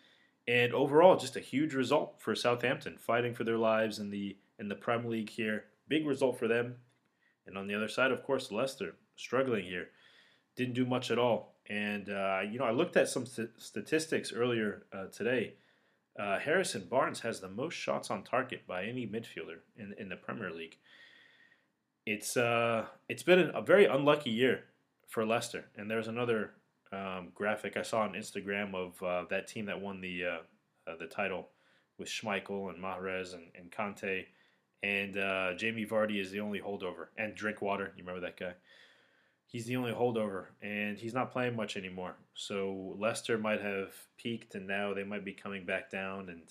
And 0.49 0.75
overall, 0.75 1.17
just 1.17 1.37
a 1.37 1.41
huge 1.41 1.73
result 1.73 2.17
for 2.19 2.35
Southampton, 2.35 2.99
fighting 2.99 3.33
for 3.33 3.45
their 3.45 3.57
lives 3.57 4.01
in 4.01 4.11
the 4.11 4.37
in 4.59 4.67
the 4.67 4.75
Premier 4.75 5.09
League 5.09 5.31
here. 5.31 5.67
Big 5.87 6.05
result 6.05 6.37
for 6.37 6.49
them. 6.49 6.79
And 7.47 7.57
on 7.57 7.69
the 7.69 7.77
other 7.77 7.89
side, 7.89 8.11
of 8.11 8.25
course, 8.25 8.51
Leicester 8.51 8.97
struggling 9.15 9.67
here. 9.67 9.91
Didn't 10.57 10.75
do 10.75 10.85
much 10.85 11.13
at 11.13 11.19
all. 11.19 11.55
And, 11.69 12.11
uh, 12.11 12.41
you 12.51 12.59
know, 12.59 12.65
I 12.65 12.73
looked 12.73 12.97
at 12.97 13.09
some 13.09 13.25
st- 13.25 13.51
statistics 13.59 14.33
earlier 14.33 14.83
uh, 14.93 15.07
today. 15.13 15.55
Uh, 16.21 16.39
Harrison 16.39 16.87
Barnes 16.91 17.21
has 17.21 17.41
the 17.41 17.49
most 17.49 17.75
shots 17.75 18.11
on 18.11 18.23
target 18.23 18.67
by 18.67 18.85
any 18.85 19.07
midfielder 19.07 19.61
in, 19.79 19.95
in 19.99 20.11
the 20.11 20.17
Premier 20.17 20.51
League. 20.51 20.77
It's 22.05 22.37
uh, 22.37 22.87
it's 23.09 23.23
been 23.23 23.51
a 23.55 23.63
very 23.63 23.87
unlucky 23.87 24.31
year 24.31 24.65
for 25.09 25.25
Leicester. 25.25 25.65
And 25.77 25.91
there's 25.91 26.09
another 26.09 26.51
um, 26.93 27.29
graphic 27.35 27.77
I 27.79 27.83
saw 27.83 28.01
on 28.03 28.13
Instagram 28.13 28.75
of 28.75 29.03
uh, 29.03 29.25
that 29.31 29.49
team 29.49 29.65
that 29.67 29.81
won 29.81 30.03
the 30.03 30.25
uh, 30.25 30.97
the 30.99 31.07
title 31.07 31.49
with 31.97 32.09
Schmeichel 32.09 32.69
and 32.69 32.83
Mahrez 32.83 33.33
and, 33.33 33.45
and 33.55 33.71
Kanté. 33.71 34.27
And 34.83 35.15
Jamie 35.59 35.87
Vardy 35.87 36.21
is 36.21 36.31
the 36.31 36.41
only 36.41 36.61
holdover. 36.61 37.09
And 37.17 37.35
Drinkwater, 37.35 37.93
you 37.97 38.03
remember 38.05 38.21
that 38.21 38.39
guy? 38.39 38.53
He's 39.51 39.67
the 39.67 39.75
only 39.77 39.93
holdover, 39.93 40.47
and 40.63 40.97
he's 40.97 41.13
not 41.13 41.33
playing 41.33 41.57
much 41.57 41.77
anymore. 41.77 42.15
So 42.35 42.95
Leicester 42.99 43.37
might 43.37 43.61
have 43.61 43.93
peaked, 44.17 44.55
and 44.55 44.67
now 44.67 44.95
they 44.95 45.03
might 45.03 45.25
be 45.25 45.33
coming 45.33 45.67
back 45.67 45.91
down. 45.91 46.29
And 46.29 46.43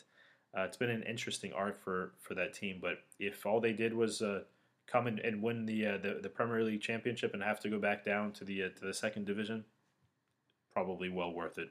uh, 0.56 0.64
it's 0.64 0.76
been 0.76 0.90
an 0.90 1.04
interesting 1.04 1.54
arc 1.54 1.82
for 1.82 2.12
for 2.20 2.36
that 2.36 2.54
team. 2.54 2.80
But 2.82 3.00
if 3.18 3.46
all 3.46 3.62
they 3.62 3.72
did 3.72 3.94
was 3.94 4.22
uh, 4.22 4.42
come 4.86 5.08
and, 5.08 5.20
and 5.20 5.42
win 5.42 5.66
the, 5.66 5.86
uh, 5.86 5.98
the, 5.98 6.20
the 6.22 6.30
Premier 6.30 6.64
League 6.64 6.82
championship 6.82 7.34
and 7.34 7.42
have 7.42 7.62
to 7.62 7.70
go 7.70 7.80
back 7.80 8.04
down 8.04 8.34
to 8.34 8.44
the 8.44 8.64
uh, 8.64 8.70
to 8.70 8.86
the 8.86 8.94
second 8.94 9.26
division, 9.26 9.64
probably 10.74 11.10
well 11.10 11.32
worth 11.32 11.58
it. 11.58 11.70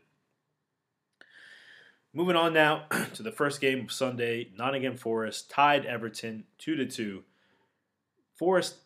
Moving 2.14 2.36
on 2.36 2.54
now 2.54 2.86
to 3.14 3.22
the 3.22 3.32
first 3.32 3.60
game 3.60 3.84
of 3.84 3.92
Sunday, 3.92 4.48
Nottingham 4.56 4.96
Forest 4.96 5.50
tied 5.50 5.84
Everton 5.84 6.44
two 6.56 6.74
to 6.74 6.86
two. 6.86 7.24
Forest 8.34 8.76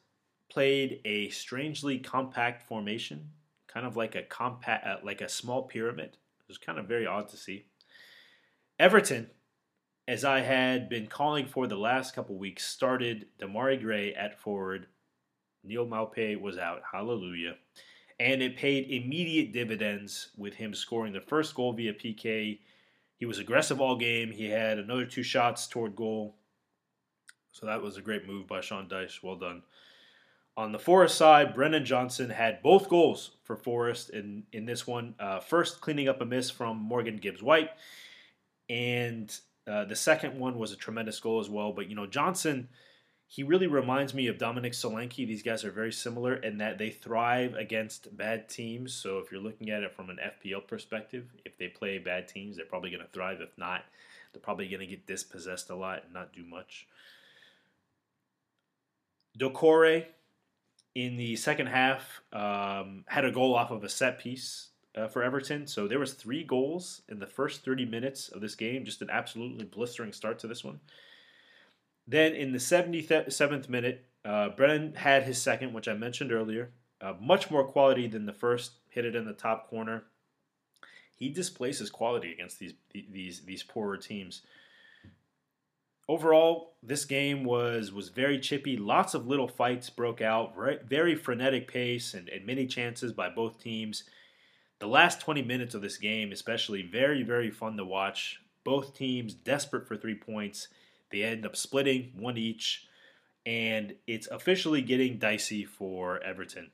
played 0.53 1.01
a 1.07 1.31
strangely 1.31 1.99
compact 1.99 2.63
formation, 2.63 3.31
kind 3.67 3.87
of 3.87 3.97
like 3.97 4.15
a 4.15 4.23
compact, 4.23 4.87
uh, 4.87 4.97
like 5.03 5.23
a 5.23 5.29
small 5.29 5.63
pyramid. 5.63 6.19
It 6.41 6.49
was 6.49 6.59
kind 6.59 6.79
of 6.79 6.87
very 6.87 7.07
odd 7.07 7.29
to 7.31 7.39
see. 7.39 7.65
Everton, 8.79 9.31
as 10.07 10.25
I 10.25 10.41
had 10.41 10.91
been 10.91 11.07
calling 11.07 11.47
for 11.47 11.67
the 11.67 11.77
last 11.77 12.15
couple 12.15 12.37
weeks, 12.37 12.67
started 12.67 13.29
Demarai 13.41 13.81
Gray 13.81 14.13
at 14.13 14.39
forward. 14.39 14.89
Neal 15.65 15.87
Maupay 15.87 16.39
was 16.39 16.59
out. 16.59 16.83
Hallelujah. 16.93 17.55
And 18.21 18.43
it 18.43 18.57
paid 18.57 18.91
immediate 18.91 19.53
dividends 19.53 20.33
with 20.37 20.55
him 20.55 20.75
scoring 20.75 21.15
the 21.15 21.21
first 21.21 21.55
goal 21.55 21.73
via 21.73 21.95
PK. 21.95 22.59
He 23.17 23.27
was 23.27 23.39
aggressive 23.39 23.81
all 23.81 23.97
game. 23.97 24.31
He 24.31 24.51
had 24.51 24.79
another 24.79 25.07
two 25.07 25.23
shots 25.23 25.67
toward 25.67 25.97
goal. 25.97 26.37
So 27.53 27.67
that 27.67 27.81
was 27.81 27.97
a 27.97 28.03
great 28.03 28.27
move 28.27 28.47
by 28.47 28.61
Sean 28.61 28.89
Dyche. 28.89 29.23
Well 29.23 29.37
done. 29.37 29.63
On 30.57 30.73
the 30.73 30.79
Forest 30.79 31.17
side, 31.17 31.55
Brennan 31.55 31.85
Johnson 31.85 32.29
had 32.29 32.63
both 32.63 32.89
goals 32.91 33.31
for 33.43 33.57
Forest 33.57 34.11
in, 34.11 34.45
in 34.53 34.67
this 34.67 34.87
one. 34.87 35.15
Uh, 35.19 35.41
first, 35.41 35.81
cleaning 35.81 36.09
up 36.09 36.21
a 36.21 36.27
miss 36.27 36.51
from 36.51 36.77
Morgan 36.77 37.17
Gibbs 37.17 37.43
White, 37.43 37.71
and 38.69 39.35
uh, 39.67 39.87
the 39.87 39.97
second 39.97 40.39
one 40.39 40.59
was 40.59 40.71
a 40.71 40.77
tremendous 40.77 41.19
goal 41.21 41.41
as 41.41 41.49
well. 41.49 41.73
But, 41.73 41.89
you 41.89 41.97
know, 41.97 42.07
Johnson, 42.07 42.69
he 43.29 43.43
really 43.43 43.67
reminds 43.67 44.13
me 44.13 44.27
of 44.27 44.37
Dominic 44.37 44.75
Solanke. 44.75 45.27
These 45.27 45.43
guys 45.43 45.65
are 45.65 45.71
very 45.71 45.93
similar 45.93 46.35
in 46.35 46.59
that 46.59 46.77
they 46.77 46.91
thrive 46.91 47.55
against 47.55 48.15
bad 48.15 48.51
teams. 48.51 48.93
So, 48.93 49.19
if 49.19 49.33
you're 49.33 49.41
looking 49.41 49.71
at 49.71 49.83
it 49.83 49.97
from 49.97 50.11
an 50.11 50.19
FPL 50.23 50.67
perspective, 50.67 51.33
if 51.47 51.57
they 51.57 51.69
play 51.69 51.97
bad 51.97 52.29
teams, 52.29 52.57
they're 52.57 52.67
probably 52.67 52.91
going 52.91 53.05
to 53.05 53.13
thrive. 53.13 53.41
If 53.41 53.57
not, 53.57 53.85
they're 54.33 54.43
probably 54.43 54.69
going 54.69 54.81
to 54.81 54.87
get 54.87 55.07
dispossessed 55.07 55.71
a 55.71 55.75
lot 55.75 56.05
and 56.05 56.13
not 56.13 56.35
do 56.35 56.45
much. 56.45 56.87
Doucouré, 59.39 60.05
in 60.95 61.17
the 61.17 61.37
second 61.37 61.67
half 61.67 62.23
um, 62.33 63.05
had 63.09 63.25
a 63.25 63.33
goal 63.33 63.55
off 63.55 63.71
of 63.71 63.85
a 63.85 63.89
set 63.89 64.19
piece 64.19 64.69
uh, 64.95 65.09
for 65.09 65.23
Everton. 65.23 65.67
So 65.67 65.89
there 65.89 65.99
was 65.99 66.13
three 66.13 66.45
goals 66.45 67.03
in 67.09 67.19
the 67.19 67.27
first 67.27 67.65
30 67.65 67.87
minutes 67.87 68.29
of 68.29 68.41
this 68.41 68.55
game. 68.55 68.85
Just 68.85 69.03
an 69.03 69.11
absolutely 69.11 69.65
blistering 69.65 70.13
start 70.13 70.39
to 70.41 70.47
this 70.47 70.65
one. 70.65 70.81
Then 72.07 72.35
in 72.35 72.53
the 72.53 72.59
77th 72.59 73.69
minute, 73.69 74.07
uh, 74.25 74.51
Brennan 74.51 74.95
had 74.95 75.25
his 75.25 75.41
second, 75.41 75.73
which 75.73 75.89
I 75.89 75.95
mentioned 75.95 76.33
earlier. 76.33 76.71
Uh, 77.01 77.15
much 77.21 77.51
more 77.51 77.65
quality 77.65 78.07
than 78.07 78.27
the 78.27 78.33
first. 78.33 78.73
Hit 78.91 79.05
it 79.05 79.17
in 79.17 79.25
the 79.25 79.33
top 79.33 79.69
corner. 79.69 80.05
He 81.17 81.29
displays 81.29 81.79
his 81.79 81.91
quality 81.91 82.33
against 82.33 82.59
these 82.59 82.75
these 82.93 83.43
these 83.43 83.63
poorer 83.63 83.97
teams 83.97 84.43
overall, 86.09 86.75
this 86.83 87.05
game 87.05 87.45
was 87.45 87.93
was 87.93 88.09
very 88.09 88.39
chippy. 88.39 88.77
Lots 88.77 89.15
of 89.15 89.27
little 89.27 89.49
fights 89.49 89.91
broke 89.91 90.21
out. 90.21 90.55
Very, 90.57 90.79
very 90.87 91.15
frenetic 91.15 91.69
pace 91.69 92.15
and, 92.15 92.29
and 92.29 92.47
many 92.47 92.67
chances 92.67 93.13
by 93.13 93.29
both 93.29 93.63
teams. 93.63 94.05
The 94.81 94.89
last 94.89 95.21
20 95.21 95.43
minutes 95.43 95.75
of 95.75 95.83
this 95.83 95.97
game, 95.97 96.33
especially, 96.33 96.83
very 96.83 97.23
very 97.23 97.51
fun 97.51 97.77
to 97.77 97.85
watch. 97.85 98.41
Both 98.65 98.95
teams 98.95 99.35
desperate 99.35 99.87
for 99.87 99.97
three 99.97 100.15
points. 100.15 100.69
They 101.11 101.23
end 101.23 101.45
up 101.45 101.57
splitting 101.57 102.13
one 102.17 102.39
each, 102.39 102.87
and 103.45 103.95
it's 104.07 104.29
officially 104.29 104.83
getting 104.83 105.19
dicey 105.19 105.65
for 105.65 106.23
Everton. 106.23 106.71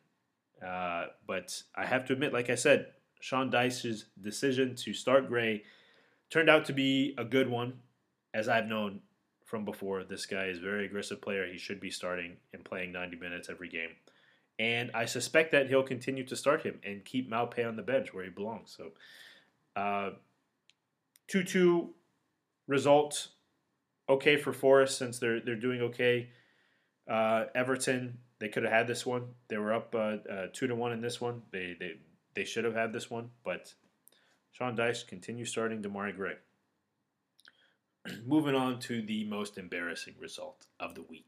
Uh, 0.64 1.06
but 1.26 1.62
I 1.74 1.86
have 1.86 2.04
to 2.06 2.12
admit, 2.12 2.32
like 2.32 2.50
I 2.50 2.54
said, 2.54 2.88
Sean 3.20 3.50
Dyche's 3.50 4.06
decision 4.20 4.74
to 4.76 4.92
start 4.92 5.28
Gray 5.28 5.64
turned 6.30 6.50
out 6.50 6.66
to 6.66 6.72
be 6.72 7.14
a 7.18 7.24
good 7.24 7.48
one, 7.48 7.74
as 8.34 8.48
I've 8.48 8.66
known 8.66 9.00
from 9.48 9.64
before. 9.64 10.04
This 10.04 10.26
guy 10.26 10.46
is 10.46 10.58
a 10.58 10.62
very 10.62 10.84
aggressive 10.84 11.22
player. 11.22 11.46
He 11.50 11.56
should 11.56 11.80
be 11.80 11.90
starting 11.90 12.36
and 12.52 12.62
playing 12.62 12.92
90 12.92 13.16
minutes 13.16 13.48
every 13.48 13.70
game. 13.70 13.90
And 14.58 14.90
I 14.92 15.06
suspect 15.06 15.52
that 15.52 15.68
he'll 15.68 15.82
continue 15.82 16.24
to 16.26 16.36
start 16.36 16.62
him 16.62 16.80
and 16.84 17.04
keep 17.04 17.30
Maupay 17.30 17.66
on 17.66 17.76
the 17.76 17.82
bench 17.82 18.12
where 18.12 18.24
he 18.24 18.30
belongs. 18.30 18.76
So, 18.76 18.90
uh, 19.80 20.10
2 21.28 21.44
2 21.44 21.94
result. 22.66 23.28
Okay 24.10 24.38
for 24.38 24.54
Forest 24.54 24.96
since 24.96 25.18
they're 25.18 25.40
they're 25.40 25.54
doing 25.54 25.82
okay. 25.82 26.30
Uh, 27.06 27.44
Everton, 27.54 28.18
they 28.38 28.48
could 28.48 28.62
have 28.62 28.72
had 28.72 28.86
this 28.86 29.04
one. 29.04 29.34
They 29.48 29.58
were 29.58 29.74
up 29.74 29.94
uh, 29.94 30.16
uh, 30.30 30.46
two 30.52 30.66
to 30.66 30.74
one 30.74 30.92
in 30.92 31.02
this 31.02 31.20
one. 31.20 31.42
They 31.52 31.76
they 31.78 31.92
they 32.34 32.44
should 32.44 32.64
have 32.64 32.74
had 32.74 32.92
this 32.92 33.10
one, 33.10 33.30
but 33.44 33.74
Sean 34.52 34.76
Dyche 34.76 35.06
continues 35.06 35.50
starting 35.50 35.82
Demarai 35.82 36.16
Gray. 36.16 36.36
Moving 38.26 38.54
on 38.54 38.78
to 38.80 39.02
the 39.02 39.24
most 39.24 39.58
embarrassing 39.58 40.14
result 40.20 40.66
of 40.80 40.94
the 40.94 41.02
week. 41.02 41.26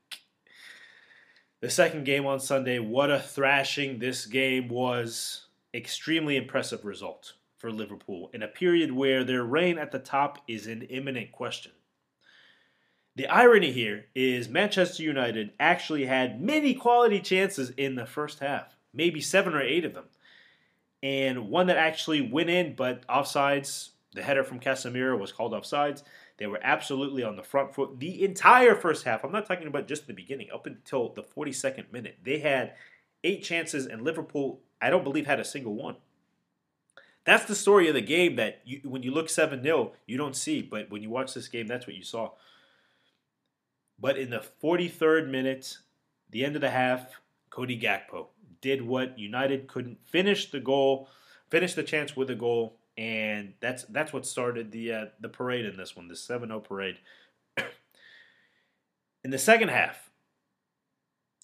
The 1.61 1.71
second 1.71 2.05
game 2.05 2.27
on 2.27 2.41
Sunday, 2.41 2.79
what 2.79 3.11
a 3.11 3.21
thrashing 3.21 3.99
this 3.99 4.27
game 4.27 4.69
was. 4.69 5.47
Extremely 5.73 6.37
impressive 6.37 6.85
result 6.85 7.35
for 7.59 7.71
Liverpool 7.71 8.31
in 8.33 8.43
a 8.43 8.49
period 8.49 8.91
where 8.91 9.23
their 9.23 9.45
reign 9.45 9.79
at 9.79 9.93
the 9.93 9.99
top 9.99 10.39
is 10.49 10.67
in 10.67 10.83
imminent 10.83 11.31
question. 11.31 11.73
The 13.17 13.27
irony 13.27 13.71
here 13.71 14.07
is 14.15 14.49
Manchester 14.49 15.03
United 15.03 15.53
actually 15.61 16.07
had 16.07 16.41
many 16.41 16.75
quality 16.75 17.21
chances 17.21 17.71
in 17.71 17.95
the 17.95 18.07
first 18.07 18.39
half, 18.39 18.75
maybe 18.95 19.21
seven 19.21 19.55
or 19.55 19.61
eight 19.61 19.85
of 19.85 19.93
them. 19.93 20.07
And 21.03 21.51
one 21.51 21.67
that 21.67 21.77
actually 21.77 22.23
went 22.23 22.51
in, 22.51 22.75
but 22.75 23.07
offsides, 23.09 23.91
the 24.15 24.23
header 24.23 24.45
from 24.45 24.61
Casemiro 24.61 25.19
was 25.19 25.33
called 25.33 25.53
offsides. 25.53 26.03
They 26.41 26.47
were 26.47 26.59
absolutely 26.63 27.23
on 27.23 27.37
the 27.37 27.43
front 27.43 27.75
foot 27.75 28.01
the 28.01 28.25
entire 28.25 28.75
first 28.75 29.05
half. 29.05 29.23
I'm 29.23 29.31
not 29.31 29.47
talking 29.47 29.67
about 29.67 29.87
just 29.87 30.07
the 30.07 30.15
beginning, 30.15 30.49
up 30.53 30.67
until 30.67 31.11
the 31.11 31.23
42nd 31.23 31.93
minute. 31.93 32.17
They 32.25 32.39
had 32.39 32.73
eight 33.23 33.45
chances, 33.45 33.87
and 33.87 34.03
Liverpool, 34.03 34.61
I 34.81 34.89
don't 34.89 35.05
believe, 35.05 35.27
had 35.27 35.39
a 35.39 35.45
single 35.45 35.75
one. 35.75 35.97
That's 37.27 37.45
the 37.45 37.55
story 37.55 37.89
of 37.89 37.95
the 37.95 38.01
game 38.01 38.37
that 38.37 38.63
you, 38.65 38.81
when 38.85 39.03
you 39.03 39.11
look 39.11 39.29
7 39.29 39.63
0, 39.63 39.93
you 40.07 40.17
don't 40.17 40.35
see. 40.35 40.63
But 40.63 40.91
when 40.91 41.03
you 41.03 41.11
watch 41.11 41.35
this 41.35 41.47
game, 41.47 41.67
that's 41.67 41.87
what 41.87 41.95
you 41.95 42.03
saw. 42.03 42.31
But 44.01 44.19
in 44.19 44.31
the 44.31 44.43
43rd 44.63 45.29
minute, 45.29 45.77
the 46.31 46.47
end 46.47 46.57
of 46.57 46.63
the 46.63 46.71
half, 46.71 47.21
Cody 47.51 47.79
Gakpo 47.79 48.29
did 48.63 48.81
what 48.81 49.19
United 49.19 49.69
couldn't 49.69 49.99
finish 50.07 50.51
the 50.51 50.61
goal, 50.61 51.11
finish 51.51 51.75
the 51.75 51.83
chance 51.83 52.17
with 52.17 52.31
a 52.31 52.35
goal 52.35 52.80
and 53.01 53.55
that's 53.61 53.85
that's 53.85 54.13
what 54.13 54.27
started 54.27 54.73
the 54.73 54.93
uh, 54.93 55.05
the 55.21 55.29
parade 55.31 55.65
in 55.65 55.79
this 55.79 55.97
one, 55.97 56.07
the 56.09 56.15
7-0 56.15 56.63
parade. 56.63 56.99
in 59.25 59.31
the 59.31 59.39
second 59.39 59.71
half, 59.71 60.11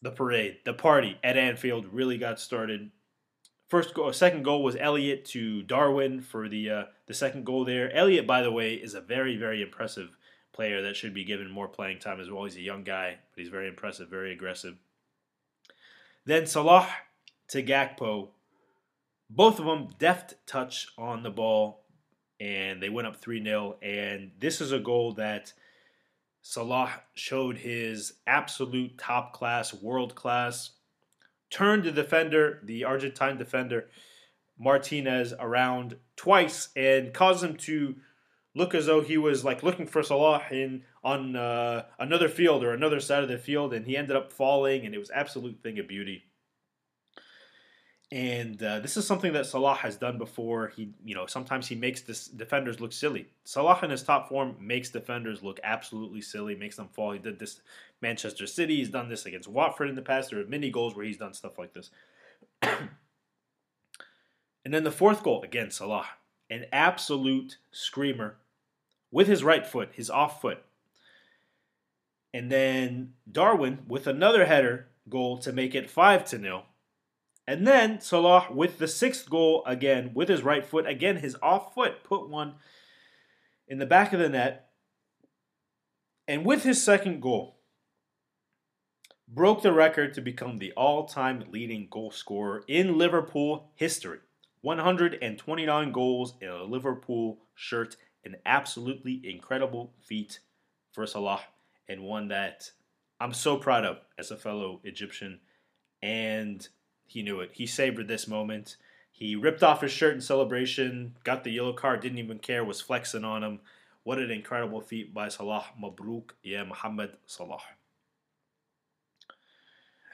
the 0.02 0.10
parade, 0.10 0.58
the 0.66 0.74
party 0.74 1.18
at 1.24 1.38
Anfield 1.38 1.86
really 1.86 2.18
got 2.18 2.38
started. 2.38 2.90
First 3.68 3.94
goal, 3.94 4.12
second 4.12 4.42
goal 4.42 4.62
was 4.62 4.76
Elliott 4.78 5.24
to 5.26 5.62
Darwin 5.62 6.20
for 6.20 6.46
the 6.46 6.68
uh, 6.68 6.84
the 7.06 7.14
second 7.14 7.46
goal 7.46 7.64
there. 7.64 7.90
Elliott, 7.90 8.26
by 8.26 8.42
the 8.42 8.52
way, 8.52 8.74
is 8.74 8.92
a 8.92 9.00
very 9.00 9.38
very 9.38 9.62
impressive 9.62 10.14
player 10.52 10.82
that 10.82 10.94
should 10.94 11.14
be 11.14 11.24
given 11.24 11.50
more 11.50 11.68
playing 11.68 12.00
time 12.00 12.20
as 12.20 12.30
well. 12.30 12.44
He's 12.44 12.56
a 12.56 12.60
young 12.60 12.84
guy, 12.84 13.16
but 13.34 13.40
he's 13.40 13.50
very 13.50 13.66
impressive, 13.66 14.10
very 14.10 14.30
aggressive. 14.30 14.76
Then 16.26 16.46
Salah 16.46 16.88
to 17.48 17.62
Gakpo 17.62 18.28
both 19.28 19.58
of 19.58 19.66
them 19.66 19.88
deft 19.98 20.34
touch 20.46 20.88
on 20.96 21.22
the 21.22 21.30
ball, 21.30 21.84
and 22.40 22.82
they 22.82 22.88
went 22.88 23.08
up 23.08 23.16
3 23.16 23.42
0. 23.42 23.76
And 23.82 24.32
this 24.38 24.60
is 24.60 24.72
a 24.72 24.78
goal 24.78 25.14
that 25.14 25.52
Salah 26.42 27.02
showed 27.14 27.58
his 27.58 28.14
absolute 28.26 28.98
top 28.98 29.32
class, 29.32 29.74
world 29.74 30.14
class 30.14 30.72
turned 31.50 31.84
the 31.84 31.92
defender, 31.92 32.60
the 32.64 32.84
Argentine 32.84 33.38
defender 33.38 33.88
Martinez, 34.58 35.34
around 35.38 35.96
twice 36.16 36.68
and 36.74 37.12
caused 37.12 37.44
him 37.44 37.56
to 37.56 37.96
look 38.54 38.74
as 38.74 38.86
though 38.86 39.02
he 39.02 39.18
was 39.18 39.44
like 39.44 39.62
looking 39.62 39.86
for 39.86 40.02
Salah 40.02 40.42
in 40.50 40.82
on 41.04 41.36
uh, 41.36 41.84
another 41.98 42.28
field 42.28 42.64
or 42.64 42.72
another 42.72 43.00
side 43.00 43.22
of 43.22 43.28
the 43.28 43.38
field, 43.38 43.72
and 43.72 43.86
he 43.86 43.96
ended 43.96 44.16
up 44.16 44.32
falling, 44.32 44.84
and 44.84 44.94
it 44.94 44.98
was 44.98 45.10
absolute 45.10 45.62
thing 45.62 45.78
of 45.78 45.86
beauty. 45.86 46.24
And 48.12 48.62
uh, 48.62 48.78
this 48.78 48.96
is 48.96 49.04
something 49.04 49.32
that 49.32 49.46
Salah 49.46 49.74
has 49.74 49.96
done 49.96 50.16
before. 50.16 50.68
He, 50.68 50.90
you 51.04 51.14
know, 51.14 51.26
sometimes 51.26 51.66
he 51.66 51.74
makes 51.74 52.02
this 52.02 52.28
defenders 52.28 52.80
look 52.80 52.92
silly. 52.92 53.26
Salah 53.44 53.78
in 53.82 53.90
his 53.90 54.04
top 54.04 54.28
form 54.28 54.54
makes 54.60 54.90
defenders 54.90 55.42
look 55.42 55.58
absolutely 55.64 56.20
silly, 56.20 56.54
makes 56.54 56.76
them 56.76 56.88
fall. 56.92 57.12
He 57.12 57.18
did 57.18 57.40
this 57.40 57.60
Manchester 58.00 58.46
City. 58.46 58.76
He's 58.76 58.90
done 58.90 59.08
this 59.08 59.26
against 59.26 59.48
Watford 59.48 59.88
in 59.88 59.96
the 59.96 60.02
past. 60.02 60.30
There 60.30 60.40
are 60.40 60.46
many 60.46 60.70
goals 60.70 60.94
where 60.94 61.04
he's 61.04 61.18
done 61.18 61.34
stuff 61.34 61.58
like 61.58 61.72
this. 61.74 61.90
and 62.62 62.90
then 64.64 64.84
the 64.84 64.92
fourth 64.92 65.24
goal 65.24 65.42
again, 65.42 65.72
Salah, 65.72 66.06
an 66.48 66.66
absolute 66.72 67.56
screamer 67.72 68.36
with 69.10 69.26
his 69.26 69.42
right 69.42 69.66
foot, 69.66 69.90
his 69.94 70.10
off 70.10 70.40
foot. 70.40 70.62
And 72.32 72.52
then 72.52 73.14
Darwin 73.30 73.80
with 73.88 74.06
another 74.06 74.44
header 74.44 74.86
goal 75.08 75.38
to 75.38 75.52
make 75.52 75.74
it 75.74 75.90
five 75.90 76.24
to 76.26 76.38
nil. 76.38 76.66
And 77.46 77.66
then 77.66 78.00
Salah 78.00 78.48
with 78.50 78.78
the 78.78 78.88
sixth 78.88 79.30
goal 79.30 79.62
again 79.66 80.10
with 80.14 80.28
his 80.28 80.42
right 80.42 80.66
foot. 80.66 80.86
Again, 80.86 81.16
his 81.16 81.36
off 81.40 81.74
foot 81.74 82.02
put 82.02 82.28
one 82.28 82.54
in 83.68 83.78
the 83.78 83.86
back 83.86 84.12
of 84.12 84.18
the 84.18 84.28
net. 84.28 84.70
And 86.26 86.44
with 86.44 86.64
his 86.64 86.82
second 86.82 87.22
goal, 87.22 87.60
broke 89.28 89.62
the 89.62 89.72
record 89.72 90.14
to 90.14 90.20
become 90.20 90.58
the 90.58 90.72
all 90.72 91.06
time 91.06 91.44
leading 91.50 91.86
goal 91.88 92.10
scorer 92.10 92.64
in 92.66 92.98
Liverpool 92.98 93.70
history. 93.76 94.18
129 94.62 95.92
goals 95.92 96.34
in 96.40 96.48
a 96.48 96.64
Liverpool 96.64 97.38
shirt. 97.54 97.96
An 98.24 98.36
absolutely 98.44 99.20
incredible 99.22 99.92
feat 100.00 100.40
for 100.90 101.06
Salah, 101.06 101.42
and 101.88 102.02
one 102.02 102.26
that 102.28 102.72
I'm 103.20 103.32
so 103.32 103.56
proud 103.56 103.84
of 103.84 103.98
as 104.18 104.32
a 104.32 104.36
fellow 104.36 104.80
Egyptian. 104.82 105.38
And 106.02 106.66
he 107.06 107.22
knew 107.22 107.40
it. 107.40 107.50
He 107.52 107.66
savored 107.66 108.08
this 108.08 108.28
moment. 108.28 108.76
He 109.10 109.34
ripped 109.34 109.62
off 109.62 109.80
his 109.80 109.92
shirt 109.92 110.14
in 110.14 110.20
celebration, 110.20 111.16
got 111.24 111.42
the 111.42 111.50
yellow 111.50 111.72
card, 111.72 112.00
didn't 112.00 112.18
even 112.18 112.38
care, 112.38 112.64
was 112.64 112.80
flexing 112.80 113.24
on 113.24 113.42
him. 113.42 113.60
What 114.02 114.18
an 114.18 114.30
incredible 114.30 114.80
feat 114.80 115.14
by 115.14 115.28
Salah. 115.28 115.64
Mabruk, 115.80 116.30
yeah, 116.42 116.64
Muhammad 116.64 117.16
Salah. 117.26 117.58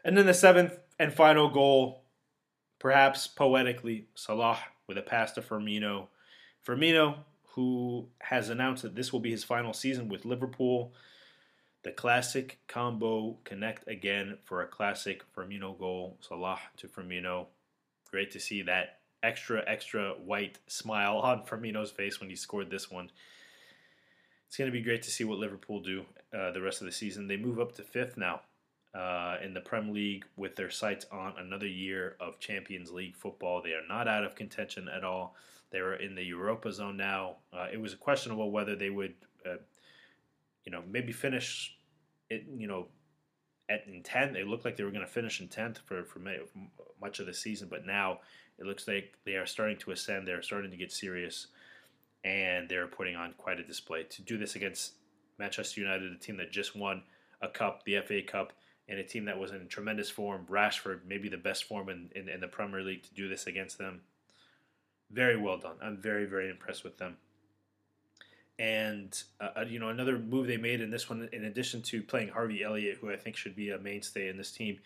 And 0.04 0.16
then 0.16 0.26
the 0.26 0.34
seventh 0.34 0.78
and 0.98 1.12
final 1.12 1.50
goal, 1.50 2.02
perhaps 2.78 3.26
poetically, 3.26 4.06
Salah 4.14 4.58
with 4.86 4.98
a 4.98 5.02
pass 5.02 5.32
to 5.32 5.42
Firmino. 5.42 6.06
Firmino, 6.66 7.16
who 7.54 8.06
has 8.20 8.48
announced 8.48 8.82
that 8.82 8.94
this 8.94 9.12
will 9.12 9.20
be 9.20 9.30
his 9.30 9.44
final 9.44 9.72
season 9.72 10.08
with 10.08 10.24
Liverpool. 10.24 10.92
The 11.82 11.90
classic 11.90 12.60
combo 12.68 13.38
connect 13.44 13.88
again 13.88 14.38
for 14.44 14.62
a 14.62 14.68
classic 14.68 15.24
Firmino 15.34 15.76
goal. 15.76 16.16
Salah 16.20 16.60
to 16.76 16.86
Firmino. 16.86 17.46
Great 18.10 18.30
to 18.32 18.40
see 18.40 18.62
that 18.62 18.98
extra, 19.22 19.64
extra 19.66 20.10
white 20.12 20.58
smile 20.66 21.18
on 21.22 21.44
Firmino's 21.44 21.90
face 21.90 22.20
when 22.20 22.30
he 22.30 22.36
scored 22.36 22.70
this 22.70 22.90
one. 22.90 23.10
It's 24.46 24.56
going 24.56 24.70
to 24.70 24.78
be 24.78 24.82
great 24.82 25.02
to 25.04 25.10
see 25.10 25.24
what 25.24 25.38
Liverpool 25.38 25.80
do 25.80 26.04
uh, 26.36 26.52
the 26.52 26.60
rest 26.60 26.82
of 26.82 26.86
the 26.86 26.92
season. 26.92 27.26
They 27.26 27.38
move 27.38 27.58
up 27.58 27.72
to 27.76 27.82
fifth 27.82 28.16
now 28.16 28.42
uh, 28.94 29.38
in 29.42 29.54
the 29.54 29.60
Prem 29.60 29.92
League 29.92 30.26
with 30.36 30.56
their 30.56 30.70
sights 30.70 31.06
on 31.10 31.34
another 31.38 31.66
year 31.66 32.16
of 32.20 32.38
Champions 32.38 32.92
League 32.92 33.16
football. 33.16 33.62
They 33.62 33.70
are 33.70 33.86
not 33.88 34.08
out 34.08 34.24
of 34.24 34.34
contention 34.34 34.88
at 34.94 35.04
all. 35.04 35.34
They 35.70 35.78
are 35.78 35.94
in 35.94 36.14
the 36.14 36.22
Europa 36.22 36.70
zone 36.70 36.98
now. 36.98 37.36
Uh, 37.52 37.68
it 37.72 37.80
was 37.80 37.94
questionable 37.94 38.50
whether 38.50 38.76
they 38.76 38.90
would 38.90 39.14
uh, 39.46 39.56
you 40.64 40.72
know, 40.72 40.82
maybe 40.88 41.12
finish 41.12 41.76
it, 42.30 42.44
you 42.56 42.66
know, 42.66 42.88
at 43.68 43.86
in 43.86 44.02
10th. 44.02 44.36
It 44.36 44.46
looked 44.46 44.64
like 44.64 44.76
they 44.76 44.84
were 44.84 44.90
going 44.90 45.06
to 45.06 45.10
finish 45.10 45.40
in 45.40 45.48
10th 45.48 45.78
for, 45.78 46.04
for 46.04 46.20
much 47.00 47.18
of 47.18 47.26
the 47.26 47.34
season, 47.34 47.68
but 47.70 47.86
now 47.86 48.20
it 48.58 48.66
looks 48.66 48.86
like 48.86 49.14
they 49.24 49.34
are 49.34 49.46
starting 49.46 49.78
to 49.78 49.90
ascend. 49.90 50.26
They're 50.26 50.42
starting 50.42 50.70
to 50.70 50.76
get 50.76 50.92
serious, 50.92 51.48
and 52.24 52.68
they're 52.68 52.86
putting 52.86 53.16
on 53.16 53.34
quite 53.38 53.58
a 53.58 53.64
display. 53.64 54.04
To 54.04 54.22
do 54.22 54.38
this 54.38 54.56
against 54.56 54.92
Manchester 55.38 55.80
United, 55.80 56.12
a 56.12 56.18
team 56.18 56.36
that 56.36 56.52
just 56.52 56.76
won 56.76 57.02
a 57.40 57.48
cup, 57.48 57.84
the 57.84 57.98
FA 58.06 58.22
Cup, 58.22 58.52
and 58.88 58.98
a 58.98 59.04
team 59.04 59.24
that 59.24 59.38
was 59.38 59.52
in 59.52 59.66
tremendous 59.68 60.10
form, 60.10 60.46
Rashford, 60.48 61.00
maybe 61.06 61.28
the 61.28 61.36
best 61.36 61.64
form 61.64 61.88
in, 61.88 62.10
in, 62.14 62.28
in 62.28 62.40
the 62.40 62.48
Premier 62.48 62.82
League, 62.82 63.02
to 63.04 63.14
do 63.14 63.28
this 63.28 63.46
against 63.46 63.78
them. 63.78 64.02
Very 65.10 65.36
well 65.36 65.58
done. 65.58 65.76
I'm 65.82 65.96
very, 65.96 66.24
very 66.24 66.48
impressed 66.50 66.84
with 66.84 66.98
them. 66.98 67.16
And 68.58 69.20
uh, 69.40 69.48
uh, 69.56 69.64
you 69.66 69.78
know 69.78 69.88
another 69.88 70.18
move 70.18 70.46
they 70.46 70.56
made 70.56 70.80
in 70.80 70.90
this 70.90 71.08
one, 71.08 71.28
in 71.32 71.44
addition 71.44 71.82
to 71.82 72.02
playing 72.02 72.28
Harvey 72.28 72.62
Elliott, 72.62 72.98
who 73.00 73.10
I 73.10 73.16
think 73.16 73.36
should 73.36 73.56
be 73.56 73.70
a 73.70 73.78
mainstay 73.78 74.28
in 74.28 74.36
this 74.36 74.52
team, 74.52 74.78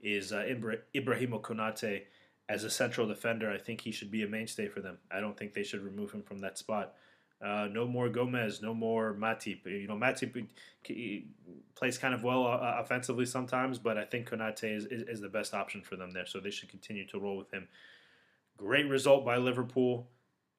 is 0.00 0.32
uh, 0.32 0.42
Ibra- 0.42 0.80
Ibrahimo 0.94 1.40
Konate 1.40 2.02
as 2.48 2.64
a 2.64 2.70
central 2.70 3.06
defender. 3.06 3.50
I 3.50 3.58
think 3.58 3.80
he 3.80 3.92
should 3.92 4.10
be 4.10 4.24
a 4.24 4.28
mainstay 4.28 4.68
for 4.68 4.80
them. 4.80 4.98
I 5.10 5.20
don't 5.20 5.36
think 5.36 5.54
they 5.54 5.62
should 5.62 5.84
remove 5.84 6.12
him 6.12 6.22
from 6.22 6.38
that 6.40 6.58
spot. 6.58 6.94
Uh, 7.42 7.66
no 7.72 7.86
more 7.86 8.08
Gomez, 8.08 8.62
no 8.62 8.72
more 8.72 9.14
Matip. 9.14 9.66
You 9.66 9.88
know, 9.88 9.96
Matip 9.96 10.46
plays 11.74 11.98
kind 11.98 12.14
of 12.14 12.22
well 12.22 12.46
uh, 12.46 12.76
offensively 12.78 13.26
sometimes, 13.26 13.78
but 13.78 13.98
I 13.98 14.04
think 14.04 14.30
Konate 14.30 14.76
is, 14.76 14.84
is, 14.86 15.02
is, 15.08 15.20
the 15.20 15.28
best 15.28 15.52
option 15.52 15.82
for 15.82 15.96
them 15.96 16.12
there, 16.12 16.24
so 16.24 16.38
they 16.38 16.50
should 16.50 16.68
continue 16.68 17.04
to 17.08 17.18
roll 17.18 17.36
with 17.36 17.50
him. 17.50 17.66
Great 18.56 18.88
result 18.88 19.24
by 19.24 19.38
Liverpool 19.38 20.06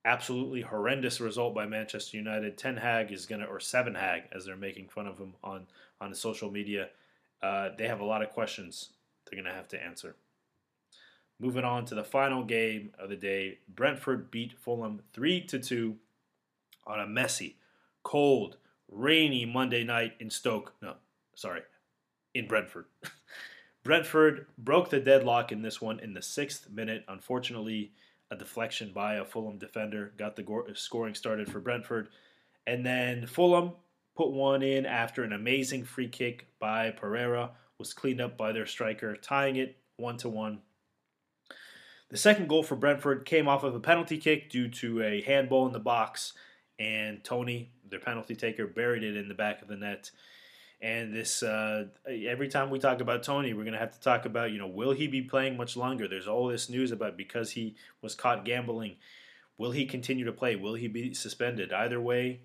absolutely 0.05 0.61
horrendous 0.61 1.21
result 1.21 1.53
by 1.55 1.65
Manchester 1.65 2.17
United. 2.17 2.57
Ten 2.57 2.77
Hag 2.77 3.11
is 3.11 3.25
gonna, 3.25 3.45
or 3.45 3.59
Seven 3.59 3.95
Hag, 3.95 4.23
as 4.31 4.45
they're 4.45 4.55
making 4.55 4.89
fun 4.89 5.07
of 5.07 5.17
him 5.17 5.33
on 5.43 5.67
on 6.01 6.13
social 6.13 6.51
media. 6.51 6.89
Uh, 7.41 7.69
they 7.77 7.87
have 7.87 7.99
a 7.99 8.05
lot 8.05 8.21
of 8.21 8.29
questions 8.29 8.89
they're 9.25 9.41
gonna 9.41 9.55
have 9.55 9.67
to 9.69 9.81
answer. 9.81 10.15
Moving 11.39 11.65
on 11.65 11.85
to 11.85 11.95
the 11.95 12.03
final 12.03 12.43
game 12.43 12.91
of 12.99 13.09
the 13.09 13.15
day, 13.15 13.59
Brentford 13.67 14.31
beat 14.31 14.57
Fulham 14.59 15.01
three 15.13 15.41
to 15.45 15.59
two 15.59 15.97
on 16.85 16.99
a 16.99 17.07
messy, 17.07 17.57
cold, 18.03 18.57
rainy 18.89 19.45
Monday 19.45 19.83
night 19.83 20.13
in 20.19 20.29
Stoke. 20.29 20.73
No, 20.81 20.95
sorry, 21.35 21.61
in 22.33 22.47
Brentford. 22.47 22.85
Brentford 23.83 24.47
broke 24.57 24.89
the 24.89 24.99
deadlock 24.99 25.51
in 25.51 25.61
this 25.61 25.81
one 25.81 25.99
in 25.99 26.13
the 26.13 26.21
sixth 26.21 26.69
minute. 26.69 27.03
Unfortunately, 27.07 27.91
a 28.33 28.37
deflection 28.37 28.91
by 28.93 29.15
a 29.15 29.25
Fulham 29.25 29.57
defender 29.57 30.11
got 30.17 30.35
the 30.35 30.43
go- 30.43 30.65
scoring 30.73 31.15
started 31.15 31.49
for 31.49 31.59
Brentford. 31.59 32.09
And 32.67 32.85
then 32.85 33.25
Fulham 33.27 33.73
put 34.15 34.31
one 34.31 34.61
in 34.61 34.85
after 34.85 35.23
an 35.23 35.33
amazing 35.33 35.85
free 35.85 36.09
kick 36.09 36.47
by 36.59 36.91
Pereira 36.91 37.51
was 37.77 37.93
cleaned 37.93 38.21
up 38.21 38.37
by 38.37 38.51
their 38.51 38.65
striker, 38.65 39.15
tying 39.15 39.55
it 39.55 39.77
one 39.97 40.17
to 40.17 40.29
one. 40.29 40.61
The 42.09 42.17
second 42.17 42.47
goal 42.47 42.63
for 42.63 42.75
Brentford 42.75 43.25
came 43.25 43.47
off 43.47 43.63
of 43.63 43.73
a 43.73 43.79
penalty 43.79 44.17
kick 44.17 44.49
due 44.49 44.69
to 44.69 45.01
a 45.01 45.21
handball 45.21 45.65
in 45.65 45.73
the 45.73 45.79
box, 45.79 46.33
and 46.77 47.23
Toney, 47.23 47.71
their 47.89 47.99
penalty 47.99 48.35
taker, 48.35 48.67
buried 48.67 49.03
it 49.03 49.17
in 49.17 49.27
the 49.27 49.33
back 49.33 49.61
of 49.61 49.67
the 49.67 49.75
net. 49.75 50.11
And 50.83 51.13
this, 51.13 51.41
uh, 51.43 51.85
every 52.05 52.49
time 52.49 52.69
we 52.69 52.77
talk 52.77 52.99
about 52.99 53.23
Toney, 53.23 53.53
we're 53.53 53.63
going 53.63 53.71
to 53.71 53.79
have 53.79 53.93
to 53.93 54.01
talk 54.01 54.25
about, 54.25 54.51
you 54.51 54.57
know, 54.57 54.67
will 54.67 54.91
he 54.91 55.07
be 55.07 55.21
playing 55.21 55.55
much 55.55 55.77
longer? 55.77 56.09
There's 56.09 56.27
all 56.27 56.47
this 56.47 56.69
news 56.69 56.91
about 56.91 57.15
because 57.15 57.51
he 57.51 57.77
was 58.01 58.15
caught 58.15 58.43
gambling. 58.43 58.97
Will 59.57 59.71
he 59.71 59.85
continue 59.85 60.25
to 60.25 60.33
play? 60.33 60.57
Will 60.57 60.73
he 60.73 60.89
be 60.89 61.13
suspended? 61.13 61.71
Either 61.71 62.01
way, 62.01 62.41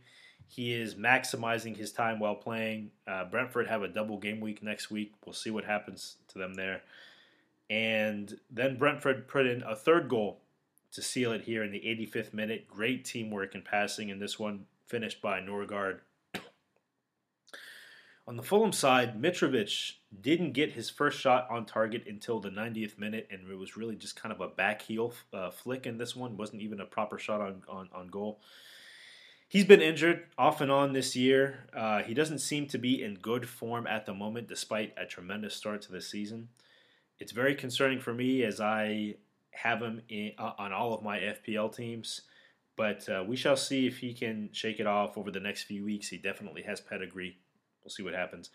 he 0.46 0.72
is 0.72 0.94
maximizing 0.94 1.76
his 1.76 1.90
time 1.90 2.20
while 2.20 2.36
playing. 2.36 2.92
Uh, 3.08 3.24
Brentford 3.24 3.66
have 3.66 3.82
a 3.82 3.88
double 3.88 4.18
game 4.18 4.38
week 4.40 4.62
next 4.62 4.88
week. 4.88 5.14
We'll 5.26 5.32
see 5.32 5.50
what 5.50 5.64
happens 5.64 6.18
to 6.28 6.38
them 6.38 6.54
there. 6.54 6.82
And 7.68 8.38
then 8.48 8.78
Brentford 8.78 9.26
put 9.26 9.48
in 9.48 9.64
a 9.64 9.74
third 9.74 10.08
goal 10.08 10.42
to 10.92 11.02
seal 11.02 11.32
it 11.32 11.42
here 11.42 11.64
in 11.64 11.72
the 11.72 11.80
85th 11.80 12.32
minute. 12.32 12.68
Great 12.68 13.04
teamwork 13.04 13.56
and 13.56 13.64
passing 13.64 14.10
in 14.10 14.20
this 14.20 14.38
one, 14.38 14.66
finished 14.86 15.20
by 15.20 15.40
Nørgaard 15.40 15.98
on 18.28 18.36
the 18.36 18.42
Fulham 18.42 18.72
side, 18.72 19.20
Mitrovic 19.20 19.92
didn't 20.20 20.52
get 20.52 20.72
his 20.72 20.90
first 20.90 21.18
shot 21.18 21.48
on 21.50 21.64
target 21.64 22.04
until 22.06 22.40
the 22.40 22.50
90th 22.50 22.98
minute, 22.98 23.26
and 23.30 23.50
it 23.50 23.56
was 23.56 23.74
really 23.74 23.96
just 23.96 24.20
kind 24.20 24.34
of 24.34 24.42
a 24.42 24.48
back 24.48 24.82
heel 24.82 25.14
uh, 25.32 25.50
flick 25.50 25.86
in 25.86 25.96
this 25.96 26.14
one. 26.14 26.36
wasn't 26.36 26.60
even 26.60 26.78
a 26.78 26.84
proper 26.84 27.18
shot 27.18 27.40
on, 27.40 27.62
on, 27.70 27.88
on 27.90 28.08
goal. 28.08 28.38
He's 29.48 29.64
been 29.64 29.80
injured 29.80 30.26
off 30.36 30.60
and 30.60 30.70
on 30.70 30.92
this 30.92 31.16
year. 31.16 31.68
Uh, 31.74 32.02
he 32.02 32.12
doesn't 32.12 32.40
seem 32.40 32.66
to 32.66 32.76
be 32.76 33.02
in 33.02 33.14
good 33.14 33.48
form 33.48 33.86
at 33.86 34.04
the 34.04 34.12
moment, 34.12 34.46
despite 34.46 34.92
a 34.98 35.06
tremendous 35.06 35.54
start 35.54 35.80
to 35.82 35.92
the 35.92 36.02
season. 36.02 36.48
It's 37.18 37.32
very 37.32 37.54
concerning 37.54 37.98
for 37.98 38.12
me 38.12 38.42
as 38.42 38.60
I 38.60 39.14
have 39.52 39.80
him 39.80 40.02
in, 40.10 40.32
uh, 40.38 40.52
on 40.58 40.74
all 40.74 40.92
of 40.92 41.02
my 41.02 41.18
FPL 41.18 41.74
teams. 41.74 42.20
But 42.76 43.08
uh, 43.08 43.24
we 43.26 43.36
shall 43.36 43.56
see 43.56 43.86
if 43.86 43.98
he 43.98 44.12
can 44.12 44.50
shake 44.52 44.80
it 44.80 44.86
off 44.86 45.16
over 45.16 45.30
the 45.30 45.40
next 45.40 45.62
few 45.62 45.82
weeks. 45.82 46.08
He 46.08 46.18
definitely 46.18 46.62
has 46.62 46.78
pedigree 46.78 47.38
We'll 47.82 47.90
see 47.90 48.02
what 48.02 48.14
happens. 48.14 48.50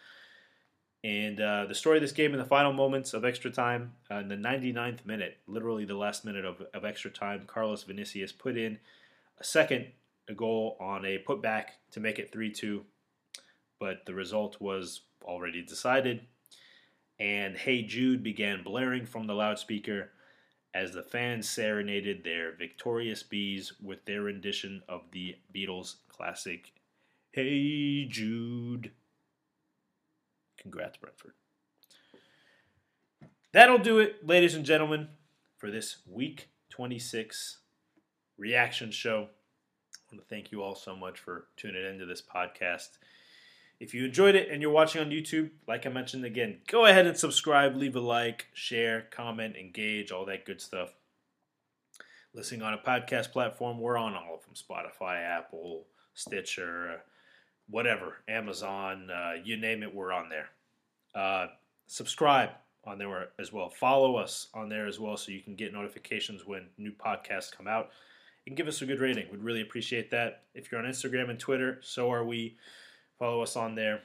And 1.03 1.41
uh, 1.41 1.65
the 1.65 1.75
story 1.75 1.97
of 1.97 2.01
this 2.01 2.13
game 2.13 2.31
in 2.31 2.39
the 2.39 2.45
final 2.45 2.71
moments 2.71 3.13
of 3.13 3.25
extra 3.25 3.51
time, 3.51 3.93
uh, 4.09 4.15
in 4.15 4.29
the 4.29 4.35
99th 4.35 5.05
minute, 5.05 5.37
literally 5.47 5.83
the 5.83 5.95
last 5.95 6.23
minute 6.23 6.45
of, 6.45 6.61
of 6.73 6.85
extra 6.85 7.11
time, 7.11 7.43
Carlos 7.45 7.83
Vinicius 7.83 8.31
put 8.31 8.57
in 8.57 8.79
a 9.39 9.43
second 9.43 9.87
a 10.29 10.33
goal 10.33 10.77
on 10.79 11.05
a 11.05 11.21
putback 11.27 11.65
to 11.91 11.99
make 11.99 12.19
it 12.19 12.31
3 12.31 12.51
2. 12.51 12.83
But 13.79 14.05
the 14.05 14.13
result 14.13 14.61
was 14.61 15.01
already 15.25 15.61
decided. 15.61 16.21
And 17.19 17.57
Hey 17.57 17.83
Jude 17.83 18.23
began 18.23 18.63
blaring 18.63 19.05
from 19.05 19.27
the 19.27 19.33
loudspeaker 19.33 20.11
as 20.73 20.93
the 20.93 21.03
fans 21.03 21.49
serenaded 21.49 22.23
their 22.23 22.55
victorious 22.55 23.23
bees 23.23 23.73
with 23.81 24.05
their 24.05 24.21
rendition 24.21 24.81
of 24.87 25.01
the 25.11 25.35
Beatles 25.53 25.95
classic 26.07 26.71
Hey 27.31 28.05
Jude. 28.05 28.91
Congrats, 30.63 30.97
Brentford. 30.97 31.33
That'll 33.51 33.77
do 33.77 33.99
it, 33.99 34.25
ladies 34.25 34.55
and 34.55 34.65
gentlemen, 34.65 35.09
for 35.57 35.69
this 35.69 35.97
week 36.09 36.49
26 36.71 37.59
reaction 38.37 38.89
show. 38.89 39.27
I 39.93 40.15
want 40.15 40.27
to 40.27 40.35
thank 40.35 40.51
you 40.51 40.63
all 40.63 40.73
so 40.73 40.95
much 40.95 41.19
for 41.19 41.47
tuning 41.57 41.85
into 41.85 42.05
this 42.05 42.21
podcast. 42.21 42.97
If 43.79 43.93
you 43.93 44.05
enjoyed 44.05 44.35
it 44.35 44.49
and 44.49 44.61
you're 44.61 44.71
watching 44.71 45.01
on 45.01 45.09
YouTube, 45.09 45.49
like 45.67 45.85
I 45.85 45.89
mentioned 45.89 46.23
again, 46.23 46.61
go 46.67 46.85
ahead 46.85 47.05
and 47.05 47.17
subscribe, 47.17 47.75
leave 47.75 47.97
a 47.97 47.99
like, 47.99 48.47
share, 48.53 49.07
comment, 49.11 49.57
engage, 49.57 50.11
all 50.11 50.25
that 50.25 50.45
good 50.45 50.61
stuff. 50.61 50.93
Listening 52.33 52.61
on 52.61 52.73
a 52.73 52.77
podcast 52.77 53.31
platform, 53.31 53.79
we're 53.79 53.97
on 53.97 54.15
all 54.15 54.35
of 54.35 54.45
them 54.45 54.53
Spotify, 54.55 55.21
Apple, 55.21 55.85
Stitcher, 56.13 57.03
whatever, 57.69 58.17
Amazon, 58.27 59.09
uh, 59.09 59.33
you 59.43 59.57
name 59.57 59.83
it, 59.83 59.93
we're 59.93 60.11
on 60.11 60.29
there. 60.29 60.49
Uh, 61.15 61.47
subscribe 61.87 62.49
on 62.85 62.97
there 62.97 63.29
as 63.39 63.53
well. 63.53 63.69
Follow 63.69 64.15
us 64.17 64.47
on 64.53 64.69
there 64.69 64.87
as 64.87 64.99
well 64.99 65.15
so 65.15 65.31
you 65.31 65.41
can 65.41 65.55
get 65.55 65.73
notifications 65.73 66.45
when 66.45 66.67
new 66.77 66.91
podcasts 66.91 67.55
come 67.55 67.67
out. 67.67 67.89
And 68.45 68.57
give 68.57 68.67
us 68.67 68.81
a 68.81 68.85
good 68.85 68.99
rating. 68.99 69.27
We'd 69.31 69.41
really 69.41 69.61
appreciate 69.61 70.11
that. 70.11 70.43
If 70.53 70.69
you're 70.69 70.81
on 70.81 70.87
Instagram 70.87 71.29
and 71.29 71.39
Twitter, 71.39 71.79
so 71.81 72.11
are 72.11 72.25
we. 72.25 72.57
Follow 73.17 73.41
us 73.41 73.55
on 73.55 73.75
there. 73.75 74.01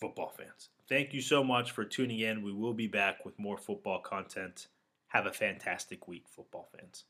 Football 0.00 0.32
fans, 0.36 0.70
thank 0.88 1.12
you 1.12 1.20
so 1.20 1.42
much 1.42 1.72
for 1.72 1.84
tuning 1.84 2.20
in. 2.20 2.42
We 2.42 2.52
will 2.52 2.74
be 2.74 2.86
back 2.86 3.24
with 3.24 3.38
more 3.38 3.58
football 3.58 4.00
content. 4.00 4.68
Have 5.08 5.26
a 5.26 5.32
fantastic 5.32 6.06
week, 6.06 6.24
football 6.28 6.68
fans. 6.76 7.04